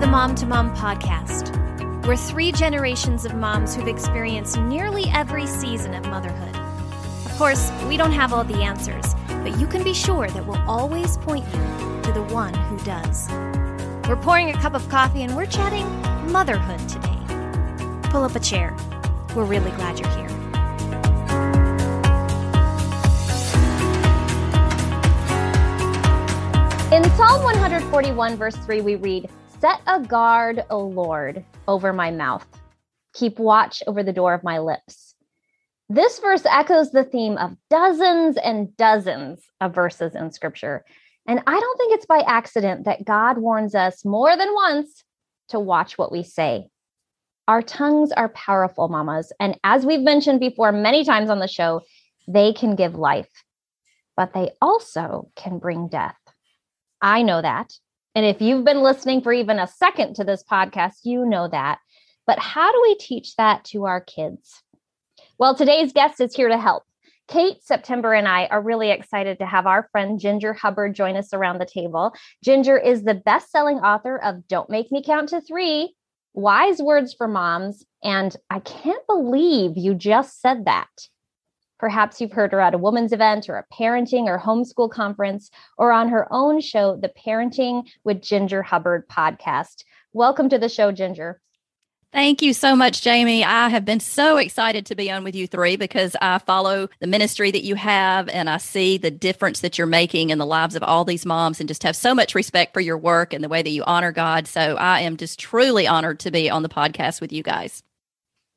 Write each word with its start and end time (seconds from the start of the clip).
the 0.00 0.06
Mom 0.06 0.34
to 0.34 0.46
Mom 0.46 0.74
podcast. 0.74 1.54
We're 2.06 2.16
three 2.16 2.52
generations 2.52 3.26
of 3.26 3.34
moms 3.34 3.74
who've 3.74 3.86
experienced 3.86 4.58
nearly 4.58 5.04
every 5.12 5.46
season 5.46 5.92
of 5.92 6.06
motherhood. 6.06 6.56
Of 7.26 7.36
course, 7.36 7.70
we 7.86 7.98
don't 7.98 8.12
have 8.12 8.32
all 8.32 8.42
the 8.42 8.62
answers, 8.62 9.14
but 9.28 9.60
you 9.60 9.66
can 9.66 9.84
be 9.84 9.92
sure 9.92 10.26
that 10.26 10.46
we'll 10.46 10.62
always 10.66 11.18
point 11.18 11.44
you 11.44 12.02
to 12.02 12.12
the 12.14 12.22
one 12.32 12.54
who 12.54 12.78
does. 12.78 13.28
We're 14.08 14.16
pouring 14.16 14.48
a 14.48 14.54
cup 14.54 14.72
of 14.72 14.88
coffee 14.88 15.22
and 15.22 15.36
we're 15.36 15.44
chatting 15.44 15.86
motherhood 16.32 16.80
today. 16.88 17.18
Pull 18.08 18.24
up 18.24 18.34
a 18.34 18.40
chair. 18.40 18.74
We're 19.36 19.44
really 19.44 19.70
glad 19.72 20.00
you're 20.00 20.08
here. 20.08 20.30
In 26.90 27.04
Psalm 27.18 27.42
141, 27.42 28.36
verse 28.36 28.56
3, 28.56 28.80
we 28.80 28.94
read, 28.94 29.30
Set 29.60 29.82
a 29.86 30.00
guard, 30.00 30.64
O 30.70 30.78
Lord, 30.78 31.44
over 31.68 31.92
my 31.92 32.10
mouth. 32.10 32.46
Keep 33.12 33.38
watch 33.38 33.82
over 33.86 34.02
the 34.02 34.12
door 34.12 34.32
of 34.32 34.42
my 34.42 34.58
lips. 34.58 35.14
This 35.90 36.18
verse 36.18 36.46
echoes 36.46 36.92
the 36.92 37.04
theme 37.04 37.36
of 37.36 37.56
dozens 37.68 38.38
and 38.38 38.74
dozens 38.78 39.42
of 39.60 39.74
verses 39.74 40.14
in 40.14 40.32
scripture. 40.32 40.82
And 41.28 41.42
I 41.46 41.60
don't 41.60 41.76
think 41.76 41.92
it's 41.92 42.06
by 42.06 42.20
accident 42.26 42.86
that 42.86 43.04
God 43.04 43.36
warns 43.36 43.74
us 43.74 44.02
more 44.02 44.34
than 44.34 44.48
once 44.54 45.04
to 45.48 45.60
watch 45.60 45.98
what 45.98 46.10
we 46.10 46.22
say. 46.22 46.68
Our 47.46 47.60
tongues 47.60 48.12
are 48.12 48.30
powerful, 48.30 48.88
mamas. 48.88 49.30
And 49.40 49.60
as 49.62 49.84
we've 49.84 50.00
mentioned 50.00 50.40
before 50.40 50.72
many 50.72 51.04
times 51.04 51.28
on 51.28 51.38
the 51.38 51.46
show, 51.46 51.82
they 52.26 52.54
can 52.54 52.76
give 52.76 52.94
life, 52.94 53.28
but 54.16 54.32
they 54.32 54.52
also 54.62 55.30
can 55.36 55.58
bring 55.58 55.88
death. 55.88 56.16
I 57.02 57.20
know 57.20 57.42
that. 57.42 57.74
And 58.14 58.26
if 58.26 58.40
you've 58.40 58.64
been 58.64 58.82
listening 58.82 59.22
for 59.22 59.32
even 59.32 59.58
a 59.58 59.66
second 59.66 60.16
to 60.16 60.24
this 60.24 60.42
podcast, 60.42 61.04
you 61.04 61.24
know 61.24 61.48
that. 61.48 61.78
But 62.26 62.38
how 62.38 62.72
do 62.72 62.80
we 62.82 62.96
teach 62.96 63.36
that 63.36 63.64
to 63.66 63.86
our 63.86 64.00
kids? 64.00 64.62
Well, 65.38 65.54
today's 65.54 65.92
guest 65.92 66.20
is 66.20 66.34
here 66.34 66.48
to 66.48 66.58
help. 66.58 66.84
Kate, 67.28 67.62
September, 67.62 68.12
and 68.12 68.26
I 68.26 68.46
are 68.46 68.60
really 68.60 68.90
excited 68.90 69.38
to 69.38 69.46
have 69.46 69.66
our 69.66 69.88
friend 69.92 70.18
Ginger 70.18 70.52
Hubbard 70.52 70.96
join 70.96 71.16
us 71.16 71.32
around 71.32 71.58
the 71.58 71.66
table. 71.66 72.12
Ginger 72.44 72.76
is 72.76 73.04
the 73.04 73.14
best 73.14 73.52
selling 73.52 73.78
author 73.78 74.16
of 74.16 74.48
Don't 74.48 74.68
Make 74.68 74.90
Me 74.90 75.00
Count 75.02 75.28
to 75.28 75.40
Three, 75.40 75.94
Wise 76.34 76.82
Words 76.82 77.14
for 77.14 77.28
Moms, 77.28 77.84
and 78.02 78.36
I 78.50 78.58
can't 78.58 79.06
believe 79.06 79.76
you 79.76 79.94
just 79.94 80.40
said 80.40 80.64
that. 80.64 80.88
Perhaps 81.80 82.20
you've 82.20 82.32
heard 82.32 82.52
her 82.52 82.60
at 82.60 82.74
a 82.74 82.78
women's 82.78 83.10
event 83.10 83.48
or 83.48 83.56
a 83.56 83.64
parenting 83.74 84.26
or 84.26 84.38
homeschool 84.38 84.90
conference 84.90 85.50
or 85.78 85.92
on 85.92 86.10
her 86.10 86.30
own 86.30 86.60
show, 86.60 86.94
the 86.94 87.08
Parenting 87.08 87.88
with 88.04 88.20
Ginger 88.20 88.62
Hubbard 88.62 89.08
podcast. 89.08 89.84
Welcome 90.12 90.50
to 90.50 90.58
the 90.58 90.68
show, 90.68 90.92
Ginger. 90.92 91.40
Thank 92.12 92.42
you 92.42 92.52
so 92.52 92.76
much, 92.76 93.00
Jamie. 93.00 93.44
I 93.44 93.70
have 93.70 93.86
been 93.86 94.00
so 94.00 94.36
excited 94.36 94.84
to 94.86 94.94
be 94.94 95.10
on 95.10 95.24
with 95.24 95.34
you 95.34 95.46
three 95.46 95.76
because 95.76 96.14
I 96.20 96.36
follow 96.36 96.90
the 97.00 97.06
ministry 97.06 97.50
that 97.50 97.64
you 97.64 97.76
have 97.76 98.28
and 98.28 98.50
I 98.50 98.58
see 98.58 98.98
the 98.98 99.10
difference 99.10 99.60
that 99.60 99.78
you're 99.78 99.86
making 99.86 100.28
in 100.28 100.36
the 100.36 100.44
lives 100.44 100.76
of 100.76 100.82
all 100.82 101.06
these 101.06 101.24
moms 101.24 101.60
and 101.60 101.68
just 101.68 101.84
have 101.84 101.96
so 101.96 102.14
much 102.14 102.34
respect 102.34 102.74
for 102.74 102.82
your 102.82 102.98
work 102.98 103.32
and 103.32 103.42
the 103.42 103.48
way 103.48 103.62
that 103.62 103.70
you 103.70 103.84
honor 103.84 104.12
God. 104.12 104.46
So 104.46 104.76
I 104.76 105.00
am 105.00 105.16
just 105.16 105.40
truly 105.40 105.86
honored 105.86 106.20
to 106.20 106.30
be 106.30 106.50
on 106.50 106.62
the 106.62 106.68
podcast 106.68 107.22
with 107.22 107.32
you 107.32 107.42
guys. 107.42 107.82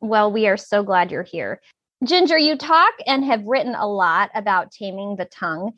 Well, 0.02 0.30
we 0.30 0.46
are 0.48 0.58
so 0.58 0.84
glad 0.84 1.10
you're 1.10 1.24
here. 1.24 1.62
Ginger, 2.06 2.38
you 2.38 2.58
talk 2.58 2.94
and 3.08 3.24
have 3.24 3.46
written 3.46 3.76
a 3.76 3.88
lot 3.88 4.30
about 4.36 4.72
taming 4.72 5.16
the 5.16 5.26
tongue. 5.26 5.72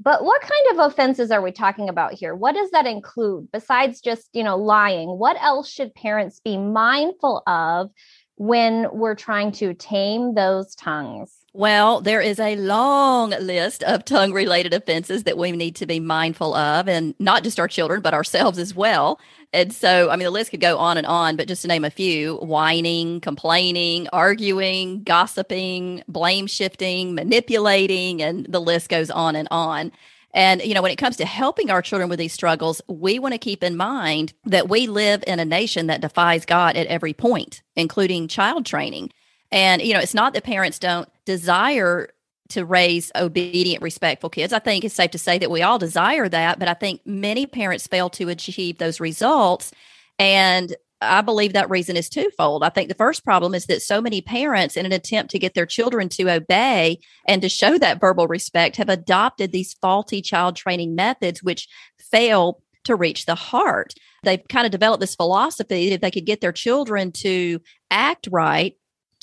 But 0.00 0.24
what 0.24 0.42
kind 0.42 0.78
of 0.78 0.90
offenses 0.90 1.30
are 1.30 1.42
we 1.42 1.52
talking 1.52 1.88
about 1.88 2.12
here? 2.12 2.34
What 2.34 2.54
does 2.54 2.70
that 2.70 2.86
include 2.86 3.50
besides 3.50 4.00
just, 4.00 4.28
you 4.32 4.44
know, 4.44 4.56
lying? 4.56 5.08
What 5.18 5.36
else 5.40 5.70
should 5.70 5.94
parents 5.94 6.40
be 6.40 6.58
mindful 6.58 7.42
of 7.46 7.90
when 8.36 8.86
we're 8.92 9.14
trying 9.14 9.52
to 9.52 9.74
tame 9.74 10.34
those 10.34 10.74
tongues? 10.74 11.34
Well, 11.56 12.02
there 12.02 12.20
is 12.20 12.38
a 12.38 12.54
long 12.56 13.30
list 13.30 13.82
of 13.84 14.04
tongue 14.04 14.34
related 14.34 14.74
offenses 14.74 15.22
that 15.22 15.38
we 15.38 15.52
need 15.52 15.74
to 15.76 15.86
be 15.86 16.00
mindful 16.00 16.54
of, 16.54 16.86
and 16.86 17.14
not 17.18 17.44
just 17.44 17.58
our 17.58 17.66
children, 17.66 18.02
but 18.02 18.12
ourselves 18.12 18.58
as 18.58 18.74
well. 18.74 19.18
And 19.54 19.72
so, 19.72 20.10
I 20.10 20.16
mean, 20.16 20.24
the 20.24 20.30
list 20.30 20.50
could 20.50 20.60
go 20.60 20.76
on 20.76 20.98
and 20.98 21.06
on, 21.06 21.34
but 21.34 21.48
just 21.48 21.62
to 21.62 21.68
name 21.68 21.86
a 21.86 21.90
few 21.90 22.36
whining, 22.36 23.22
complaining, 23.22 24.06
arguing, 24.12 25.02
gossiping, 25.02 26.02
blame 26.06 26.46
shifting, 26.46 27.14
manipulating, 27.14 28.20
and 28.20 28.44
the 28.44 28.60
list 28.60 28.90
goes 28.90 29.10
on 29.10 29.34
and 29.34 29.48
on. 29.50 29.92
And, 30.34 30.60
you 30.60 30.74
know, 30.74 30.82
when 30.82 30.92
it 30.92 30.96
comes 30.96 31.16
to 31.16 31.24
helping 31.24 31.70
our 31.70 31.80
children 31.80 32.10
with 32.10 32.18
these 32.18 32.34
struggles, 32.34 32.82
we 32.86 33.18
want 33.18 33.32
to 33.32 33.38
keep 33.38 33.64
in 33.64 33.78
mind 33.78 34.34
that 34.44 34.68
we 34.68 34.88
live 34.88 35.24
in 35.26 35.40
a 35.40 35.46
nation 35.46 35.86
that 35.86 36.02
defies 36.02 36.44
God 36.44 36.76
at 36.76 36.86
every 36.88 37.14
point, 37.14 37.62
including 37.76 38.28
child 38.28 38.66
training. 38.66 39.10
And, 39.52 39.82
you 39.82 39.94
know, 39.94 40.00
it's 40.00 40.14
not 40.14 40.34
that 40.34 40.44
parents 40.44 40.78
don't 40.78 41.08
desire 41.24 42.10
to 42.50 42.64
raise 42.64 43.10
obedient, 43.16 43.82
respectful 43.82 44.30
kids. 44.30 44.52
I 44.52 44.58
think 44.58 44.84
it's 44.84 44.94
safe 44.94 45.10
to 45.12 45.18
say 45.18 45.38
that 45.38 45.50
we 45.50 45.62
all 45.62 45.78
desire 45.78 46.28
that, 46.28 46.58
but 46.58 46.68
I 46.68 46.74
think 46.74 47.00
many 47.04 47.46
parents 47.46 47.86
fail 47.86 48.08
to 48.10 48.28
achieve 48.28 48.78
those 48.78 49.00
results. 49.00 49.72
And 50.18 50.74
I 51.00 51.20
believe 51.20 51.52
that 51.52 51.68
reason 51.68 51.96
is 51.96 52.08
twofold. 52.08 52.62
I 52.62 52.70
think 52.70 52.88
the 52.88 52.94
first 52.94 53.24
problem 53.24 53.54
is 53.54 53.66
that 53.66 53.82
so 53.82 54.00
many 54.00 54.22
parents, 54.22 54.76
in 54.76 54.86
an 54.86 54.92
attempt 54.92 55.30
to 55.32 55.38
get 55.38 55.54
their 55.54 55.66
children 55.66 56.08
to 56.10 56.30
obey 56.30 57.00
and 57.26 57.42
to 57.42 57.48
show 57.48 57.78
that 57.78 58.00
verbal 58.00 58.28
respect, 58.28 58.76
have 58.76 58.88
adopted 58.88 59.52
these 59.52 59.74
faulty 59.74 60.22
child 60.22 60.56
training 60.56 60.94
methods, 60.94 61.42
which 61.42 61.68
fail 61.98 62.62
to 62.84 62.94
reach 62.94 63.26
the 63.26 63.34
heart. 63.34 63.92
They've 64.22 64.42
kind 64.48 64.64
of 64.64 64.72
developed 64.72 65.00
this 65.00 65.16
philosophy 65.16 65.88
that 65.88 65.96
if 65.96 66.00
they 66.00 66.10
could 66.10 66.26
get 66.26 66.40
their 66.40 66.52
children 66.52 67.12
to 67.12 67.60
act 67.90 68.28
right, 68.30 68.74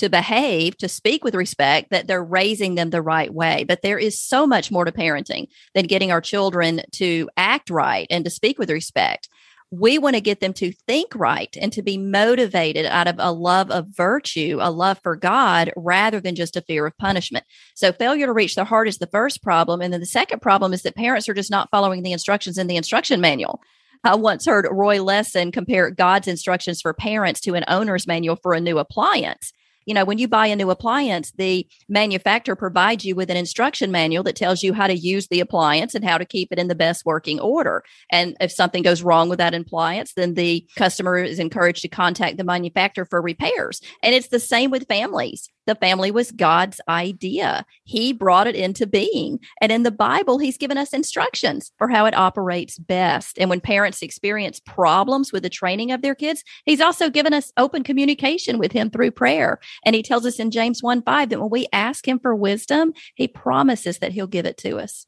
to 0.03 0.09
behave, 0.09 0.77
to 0.77 0.89
speak 0.89 1.23
with 1.23 1.33
respect, 1.33 1.89
that 1.89 2.07
they're 2.07 2.23
raising 2.23 2.75
them 2.75 2.89
the 2.89 3.01
right 3.01 3.33
way. 3.33 3.63
But 3.65 3.83
there 3.83 3.97
is 3.97 4.19
so 4.19 4.45
much 4.45 4.69
more 4.69 4.83
to 4.83 4.91
parenting 4.91 5.47
than 5.73 5.87
getting 5.87 6.11
our 6.11 6.19
children 6.19 6.81
to 6.95 7.29
act 7.37 7.69
right 7.69 8.05
and 8.09 8.25
to 8.25 8.29
speak 8.29 8.59
with 8.59 8.69
respect. 8.69 9.29
We 9.71 9.97
want 9.97 10.15
to 10.17 10.21
get 10.21 10.41
them 10.41 10.51
to 10.55 10.73
think 10.87 11.15
right 11.15 11.55
and 11.59 11.71
to 11.71 11.81
be 11.81 11.97
motivated 11.97 12.85
out 12.85 13.07
of 13.07 13.15
a 13.17 13.31
love 13.31 13.71
of 13.71 13.87
virtue, 13.95 14.59
a 14.61 14.69
love 14.69 14.99
for 15.01 15.15
God, 15.15 15.71
rather 15.77 16.19
than 16.19 16.35
just 16.35 16.57
a 16.57 16.61
fear 16.61 16.85
of 16.85 16.97
punishment. 16.97 17.45
So, 17.73 17.93
failure 17.93 18.25
to 18.25 18.33
reach 18.33 18.55
the 18.55 18.65
heart 18.65 18.89
is 18.89 18.97
the 18.97 19.07
first 19.07 19.41
problem. 19.41 19.81
And 19.81 19.93
then 19.93 20.01
the 20.01 20.05
second 20.05 20.41
problem 20.41 20.73
is 20.73 20.83
that 20.83 20.95
parents 20.95 21.29
are 21.29 21.33
just 21.33 21.49
not 21.49 21.71
following 21.71 22.03
the 22.03 22.11
instructions 22.11 22.57
in 22.57 22.67
the 22.67 22.75
instruction 22.75 23.21
manual. 23.21 23.61
I 24.03 24.15
once 24.15 24.45
heard 24.45 24.67
Roy 24.69 24.97
Lessin 24.97 25.53
compare 25.53 25.89
God's 25.89 26.27
instructions 26.27 26.81
for 26.81 26.93
parents 26.93 27.39
to 27.41 27.55
an 27.55 27.63
owner's 27.69 28.05
manual 28.05 28.35
for 28.35 28.53
a 28.53 28.59
new 28.59 28.77
appliance 28.79 29.53
you 29.85 29.93
know, 29.93 30.05
when 30.05 30.17
you 30.17 30.27
buy 30.27 30.47
a 30.47 30.55
new 30.55 30.69
appliance, 30.69 31.31
the 31.37 31.67
manufacturer 31.89 32.55
provides 32.55 33.05
you 33.05 33.15
with 33.15 33.29
an 33.29 33.37
instruction 33.37 33.91
manual 33.91 34.23
that 34.23 34.35
tells 34.35 34.63
you 34.63 34.73
how 34.73 34.87
to 34.87 34.95
use 34.95 35.27
the 35.27 35.39
appliance 35.39 35.95
and 35.95 36.05
how 36.05 36.17
to 36.17 36.25
keep 36.25 36.51
it 36.51 36.59
in 36.59 36.67
the 36.67 36.75
best 36.75 37.05
working 37.05 37.39
order. 37.39 37.83
And 38.11 38.35
if 38.39 38.51
something 38.51 38.83
goes 38.83 39.03
wrong 39.03 39.29
with 39.29 39.39
that 39.39 39.53
appliance, 39.53 40.13
then 40.13 40.33
the 40.33 40.65
customer 40.77 41.17
is 41.17 41.39
encouraged 41.39 41.81
to 41.81 41.87
contact 41.87 42.37
the 42.37 42.43
manufacturer 42.43 43.05
for 43.05 43.21
repairs. 43.21 43.81
And 44.01 44.15
it's 44.15 44.29
the 44.29 44.39
same 44.39 44.71
with 44.71 44.87
families. 44.87 45.49
The 45.65 45.75
family 45.75 46.11
was 46.11 46.31
God's 46.31 46.81
idea. 46.89 47.65
He 47.83 48.13
brought 48.13 48.47
it 48.47 48.55
into 48.55 48.85
being. 48.85 49.39
And 49.61 49.71
in 49.71 49.83
the 49.83 49.91
Bible, 49.91 50.37
He's 50.37 50.57
given 50.57 50.77
us 50.77 50.93
instructions 50.93 51.71
for 51.77 51.87
how 51.87 52.05
it 52.05 52.15
operates 52.15 52.77
best. 52.77 53.37
And 53.39 53.49
when 53.49 53.61
parents 53.61 54.01
experience 54.01 54.59
problems 54.59 55.31
with 55.31 55.43
the 55.43 55.49
training 55.49 55.91
of 55.91 56.01
their 56.01 56.15
kids, 56.15 56.43
He's 56.65 56.81
also 56.81 57.09
given 57.09 57.33
us 57.33 57.51
open 57.57 57.83
communication 57.83 58.57
with 58.57 58.71
Him 58.71 58.89
through 58.89 59.11
prayer. 59.11 59.59
And 59.85 59.95
He 59.95 60.03
tells 60.03 60.25
us 60.25 60.39
in 60.39 60.51
James 60.51 60.83
1 60.83 61.03
5 61.03 61.29
that 61.29 61.39
when 61.39 61.49
we 61.49 61.67
ask 61.71 62.07
Him 62.07 62.19
for 62.19 62.35
wisdom, 62.35 62.93
He 63.15 63.27
promises 63.27 63.99
that 63.99 64.11
He'll 64.11 64.27
give 64.27 64.45
it 64.45 64.57
to 64.57 64.79
us. 64.79 65.05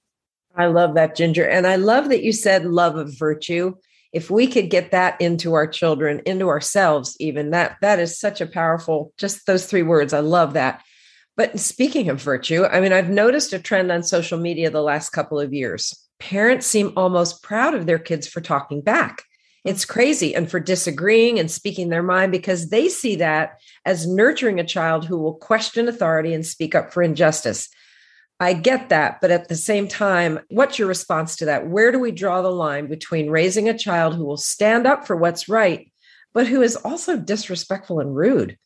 I 0.56 0.68
love 0.68 0.96
that, 0.96 1.16
Ginger. 1.16 1.46
And 1.46 1.68
I 1.68 1.76
love 1.76 2.10
that 2.10 2.24
you 2.24 2.32
said 2.32 2.66
love 2.66 2.96
of 2.96 3.18
virtue 3.18 3.76
if 4.16 4.32
we 4.32 4.48
could 4.48 4.70
get 4.70 4.92
that 4.92 5.20
into 5.20 5.54
our 5.54 5.68
children 5.68 6.22
into 6.26 6.48
ourselves 6.48 7.18
even 7.20 7.52
that 7.52 7.76
that 7.82 8.00
is 8.00 8.18
such 8.18 8.40
a 8.40 8.48
powerful 8.48 9.14
just 9.18 9.46
those 9.46 9.66
three 9.66 9.84
words 9.84 10.14
i 10.14 10.20
love 10.20 10.54
that. 10.54 10.82
But 11.38 11.60
speaking 11.60 12.10
of 12.10 12.22
virtue 12.22 12.64
i 12.66 12.80
mean 12.80 12.94
i've 12.94 13.10
noticed 13.10 13.54
a 13.54 13.60
trend 13.60 13.92
on 13.92 14.02
social 14.02 14.40
media 14.40 14.72
the 14.72 14.82
last 14.82 15.10
couple 15.10 15.40
of 15.40 15.54
years. 15.54 15.94
Parents 16.18 16.66
seem 16.66 16.94
almost 16.96 17.44
proud 17.44 17.76
of 17.76 17.86
their 17.86 18.00
kids 18.00 18.26
for 18.26 18.40
talking 18.40 18.82
back. 18.82 19.22
It's 19.66 19.84
mm-hmm. 19.84 19.94
crazy 19.94 20.34
and 20.34 20.50
for 20.50 20.62
disagreeing 20.62 21.38
and 21.38 21.52
speaking 21.52 21.90
their 21.90 22.02
mind 22.02 22.32
because 22.32 22.70
they 22.70 22.88
see 22.88 23.18
that 23.18 23.60
as 23.84 24.08
nurturing 24.08 24.62
a 24.62 24.66
child 24.66 25.06
who 25.06 25.18
will 25.18 25.36
question 25.36 25.90
authority 25.90 26.34
and 26.34 26.46
speak 26.46 26.74
up 26.74 26.94
for 26.94 27.04
injustice 27.04 27.68
I 28.40 28.54
get 28.54 28.90
that. 28.90 29.22
But 29.22 29.32
at 29.32 29.48
the 29.48 29.56
same 29.56 29.88
time, 29.88 30.40
what's 30.50 30.78
your 30.78 30.88
response 30.88 31.38
to 31.38 31.46
that? 31.46 31.68
Where 31.68 31.92
do 31.92 32.00
we 32.00 32.12
draw 32.12 32.42
the 32.42 32.52
line 32.52 32.88
between 32.88 33.30
raising 33.30 33.70
a 33.70 33.78
child 33.78 34.16
who 34.16 34.26
will 34.26 34.38
stand 34.38 34.86
up 34.86 35.08
for 35.08 35.16
what's 35.16 35.48
right, 35.48 35.92
but 36.34 36.48
who 36.48 36.62
is 36.62 36.76
also 36.76 37.16
disrespectful 37.18 38.00
and 38.00 38.16
rude? 38.16 38.58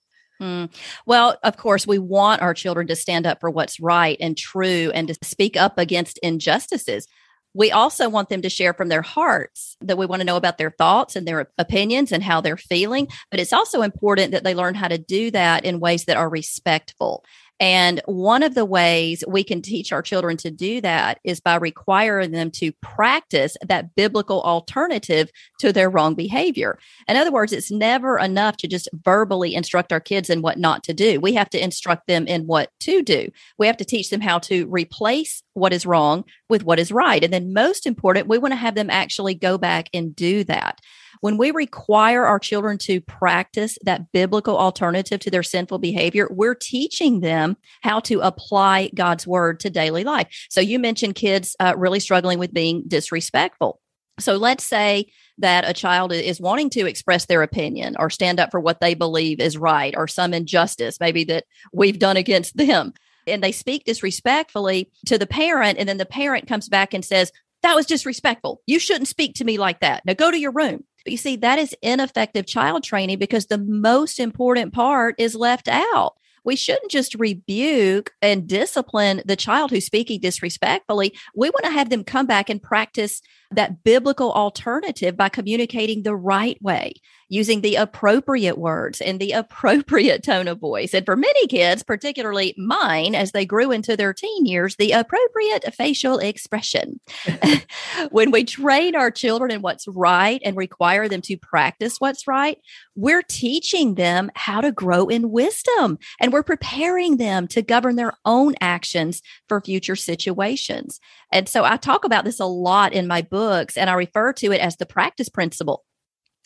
Mm. 0.42 0.74
Well, 1.06 1.38
of 1.44 1.58
course, 1.58 1.86
we 1.86 2.00
want 2.00 2.42
our 2.42 2.54
children 2.54 2.88
to 2.88 2.96
stand 2.96 3.28
up 3.28 3.42
for 3.42 3.50
what's 3.50 3.80
right 3.80 4.18
and 4.20 4.38
true 4.38 4.90
and 4.94 5.08
to 5.10 5.16
speak 5.22 5.58
up 5.58 5.78
against 5.78 6.18
injustices 6.20 7.06
We 7.54 7.72
also 7.72 8.10
want 8.10 8.30
them 8.30 8.44
to 8.44 8.50
share 8.50 8.74
from 8.74 8.90
their 8.90 9.02
hearts 9.02 9.76
that 9.82 9.98
we 9.98 10.06
want 10.06 10.20
to 10.20 10.26
know 10.26 10.38
about 10.38 10.58
their 10.58 10.70
thoughts 10.70 11.16
and 11.16 11.28
their 11.28 11.50
opinions 11.58 12.12
and 12.12 12.24
how 12.24 12.42
they're 12.42 12.58
feeling. 12.58 13.08
But 13.32 13.40
it's 13.40 13.54
also 13.54 13.82
important 13.82 14.32
that 14.32 14.44
they 14.44 14.54
learn 14.54 14.76
how 14.76 14.88
to 14.88 15.00
do 15.00 15.32
that 15.32 15.66
in 15.66 15.80
ways 15.80 16.06
that 16.06 16.18
are 16.18 16.30
respectful. 16.30 17.26
And 17.60 18.02
one 18.06 18.42
of 18.42 18.56
the 18.56 18.64
ways 18.64 19.24
we 19.28 19.44
can 19.44 19.62
teach 19.62 19.92
our 19.92 20.02
children 20.02 20.38
to 20.38 20.52
do 20.52 20.80
that 20.82 21.20
is 21.24 21.42
by 21.42 21.56
requiring 21.56 22.32
them 22.32 22.52
to 22.52 22.72
practice 22.82 23.58
that 23.68 23.96
biblical 23.96 24.42
alternative 24.44 25.30
to 25.60 25.74
their 25.74 25.90
wrong 25.90 26.16
behavior. 26.16 26.80
In 27.08 27.18
other 27.18 27.32
words, 27.32 27.52
it's 27.52 27.70
never 27.70 28.18
enough 28.18 28.56
to 28.58 28.68
just 28.68 28.88
verbally 29.04 29.56
instruct 29.56 29.92
our 29.92 30.00
kids 30.00 30.30
in 30.30 30.42
what 30.42 30.58
not 30.58 30.84
to 30.86 30.94
do. 30.94 31.20
We 31.20 31.34
have 31.34 31.50
to 31.50 31.62
instruct 31.62 32.08
them 32.08 32.28
in 32.28 32.48
what 32.48 32.72
to 32.82 33.02
do. 33.02 33.30
We 33.58 33.68
have 33.68 33.78
to 33.78 33.86
teach 33.86 34.10
them 34.10 34.22
how 34.22 34.40
to 34.40 34.66
replace 34.68 35.44
what 35.54 35.74
is 35.74 35.86
wrong 35.86 36.24
with 36.48 36.64
what 36.64 36.80
is 36.80 36.92
right. 36.92 37.24
And 37.24 37.34
then, 37.34 37.54
most 37.54 37.86
important, 37.86 38.28
we 38.28 38.38
want 38.38 38.54
to 38.54 38.58
have 38.58 38.76
them 38.76 38.90
actually 38.90 39.36
go 39.36 39.58
back 39.58 39.90
and 39.94 40.16
do 40.16 40.44
that. 40.46 40.80
When 41.22 41.38
we 41.38 41.52
require 41.52 42.26
our 42.26 42.40
children 42.40 42.78
to 42.80 43.02
practice 43.02 43.78
that 43.84 44.12
biblical 44.14 44.58
alternative 44.58 45.20
to 45.22 45.32
their 45.32 45.44
sinful 45.44 45.80
behavior, 45.80 46.28
we're 46.32 46.56
teaching 46.56 47.20
them 47.20 47.58
how 47.82 48.00
to 48.02 48.22
apply 48.22 48.92
God's 48.96 49.28
word 49.28 49.60
to 49.62 49.70
daily 49.70 50.06
life. 50.06 50.28
So 50.50 50.62
you 50.62 50.80
mentioned 50.80 51.16
kids 51.16 51.56
uh, 51.60 51.74
really 51.78 52.00
struggling 52.00 52.40
with 52.40 52.54
being 52.54 52.84
disrespectful. 52.88 53.82
So 54.20 54.38
let's 54.38 54.64
say 54.64 55.12
that 55.38 55.68
a 55.68 55.74
child 55.74 56.12
is 56.12 56.42
wanting 56.42 56.70
to 56.72 56.86
express 56.86 57.26
their 57.26 57.42
opinion 57.42 57.96
or 58.00 58.10
stand 58.10 58.40
up 58.40 58.52
for 58.52 58.60
what 58.60 58.80
they 58.80 58.94
believe 58.94 59.40
is 59.40 59.58
right 59.58 59.94
or 59.96 60.08
some 60.08 60.34
injustice 60.34 61.00
maybe 61.00 61.24
that 61.26 61.46
we've 61.74 62.00
done 62.00 62.18
against 62.18 62.56
them. 62.58 62.94
And 63.28 63.44
they 63.44 63.52
speak 63.52 63.86
disrespectfully 63.86 64.90
to 65.06 65.18
the 65.18 65.28
parent, 65.28 65.78
and 65.78 65.88
then 65.88 65.98
the 65.98 66.06
parent 66.06 66.48
comes 66.48 66.68
back 66.68 66.94
and 66.94 67.06
says, 67.06 67.32
That 67.62 67.76
was 67.76 67.86
disrespectful. 67.86 68.62
You 68.66 68.80
shouldn't 68.80 69.08
speak 69.08 69.36
to 69.36 69.46
me 69.46 69.58
like 69.58 69.82
that. 69.82 70.06
Now 70.06 70.14
go 70.14 70.32
to 70.32 70.40
your 70.40 70.52
room. 70.52 70.84
But 71.04 71.12
you 71.12 71.18
see, 71.18 71.36
that 71.38 71.60
is 71.60 71.76
ineffective 71.82 72.46
child 72.46 72.84
training 72.84 73.20
because 73.20 73.46
the 73.46 73.58
most 73.58 74.20
important 74.20 74.74
part 74.74 75.16
is 75.18 75.36
left 75.36 75.68
out. 75.68 76.16
We 76.44 76.56
shouldn't 76.56 76.92
just 76.92 77.16
rebuke 77.16 78.12
and 78.22 78.48
discipline 78.48 79.22
the 79.26 79.36
child 79.36 79.72
who's 79.72 79.86
speaking 79.86 80.20
disrespectfully. 80.20 81.14
We 81.36 81.50
want 81.50 81.66
to 81.66 81.72
have 81.72 81.90
them 81.90 82.04
come 82.04 82.26
back 82.26 82.50
and 82.50 82.62
practice 82.62 83.22
that 83.52 83.84
biblical 83.84 84.32
alternative 84.34 85.18
by 85.18 85.30
communicating 85.30 86.04
the 86.04 86.16
right 86.16 86.62
way, 86.62 86.94
using 87.30 87.62
the 87.62 87.76
appropriate 87.76 88.58
words 88.58 89.02
and 89.02 89.20
the 89.20 89.32
appropriate 89.34 90.24
tone 90.24 90.48
of 90.48 90.60
voice. 90.60 90.94
And 90.94 91.06
for 91.06 91.16
many 91.16 91.48
kids, 91.48 91.84
particularly 91.84 92.54
mine, 92.58 93.16
as 93.16 93.32
they 93.32 93.46
grew 93.46 93.72
into 93.72 93.98
their 93.98 94.14
teen 94.14 94.46
years, 94.46 94.76
the 94.76 94.92
appropriate 94.92 95.74
facial 95.74 96.20
expression. 96.20 97.00
when 98.12 98.32
we 98.32 98.44
train 98.44 98.96
our 98.96 99.12
children 99.12 99.52
in 99.52 99.62
what's 99.62 99.88
right 99.88 100.42
and 100.44 100.56
require 100.56 101.08
them 101.08 101.22
to 101.22 101.38
practice 101.38 102.00
what's 102.00 102.28
right, 102.28 102.58
we're 102.96 103.22
teaching 103.22 103.96
them 103.96 104.32
how 104.36 104.62
to 104.62 104.72
grow 104.72 105.08
in 105.08 105.32
wisdom 105.32 105.98
and 106.20 106.34
we're 106.34 106.44
preparing 106.44 107.18
them 107.18 107.48
to 107.48 107.62
govern 107.62 107.96
their 107.96 108.14
own 108.26 108.56
actions 108.62 109.22
for 109.48 109.62
future 109.62 109.96
situations. 109.96 111.00
And 111.32 111.48
so 111.48 111.64
I 111.64 111.78
talk 111.78 112.06
about 112.06 112.26
this 112.26 112.40
a 112.40 112.46
lot 112.46 112.94
in 112.94 113.08
my 113.08 113.22
books 113.40 113.78
and 113.78 113.90
I 113.90 113.94
refer 113.94 114.34
to 114.34 114.52
it 114.52 114.60
as 114.60 114.76
the 114.76 114.86
practice 114.86 115.30
principle. 115.30 115.86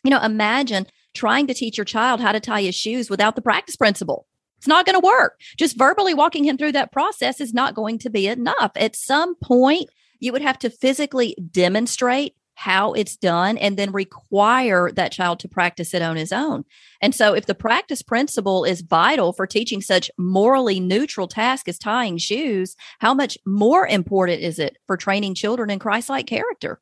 You 0.03 0.11
know, 0.11 0.21
imagine 0.21 0.85
trying 1.15 1.47
to 1.47 1.53
teach 1.55 1.75
your 1.75 1.85
child 1.85 2.21
how 2.21 2.31
to 2.31 2.39
tie 2.39 2.61
his 2.61 2.75
shoes 2.75 3.09
without 3.09 3.35
the 3.35 3.41
practice 3.41 3.75
principle. 3.75 4.27
It's 4.59 4.67
not 4.67 4.85
going 4.85 5.01
to 5.01 5.05
work. 5.05 5.39
Just 5.57 5.75
verbally 5.75 6.13
walking 6.13 6.43
him 6.43 6.55
through 6.55 6.73
that 6.73 6.91
process 6.91 7.41
is 7.41 7.51
not 7.51 7.73
going 7.73 7.97
to 7.97 8.11
be 8.11 8.27
enough. 8.27 8.73
At 8.75 8.95
some 8.95 9.33
point, 9.33 9.89
you 10.19 10.31
would 10.31 10.43
have 10.43 10.59
to 10.59 10.69
physically 10.69 11.35
demonstrate 11.49 12.35
how 12.55 12.93
it's 12.93 13.15
done 13.15 13.57
and 13.57 13.77
then 13.77 13.91
require 13.91 14.91
that 14.91 15.11
child 15.11 15.39
to 15.39 15.47
practice 15.47 15.93
it 15.93 16.01
on 16.01 16.15
his 16.15 16.31
own. 16.31 16.63
And 17.01 17.13
so 17.13 17.33
if 17.33 17.45
the 17.45 17.55
practice 17.55 18.01
principle 18.01 18.63
is 18.63 18.81
vital 18.81 19.33
for 19.33 19.47
teaching 19.47 19.81
such 19.81 20.11
morally 20.17 20.79
neutral 20.79 21.27
task 21.27 21.67
as 21.67 21.77
tying 21.77 22.17
shoes, 22.17 22.75
how 22.99 23.13
much 23.13 23.37
more 23.45 23.87
important 23.87 24.41
is 24.41 24.59
it 24.59 24.77
for 24.87 24.97
training 24.97 25.35
children 25.35 25.69
in 25.69 25.79
Christ-like 25.79 26.27
character? 26.27 26.79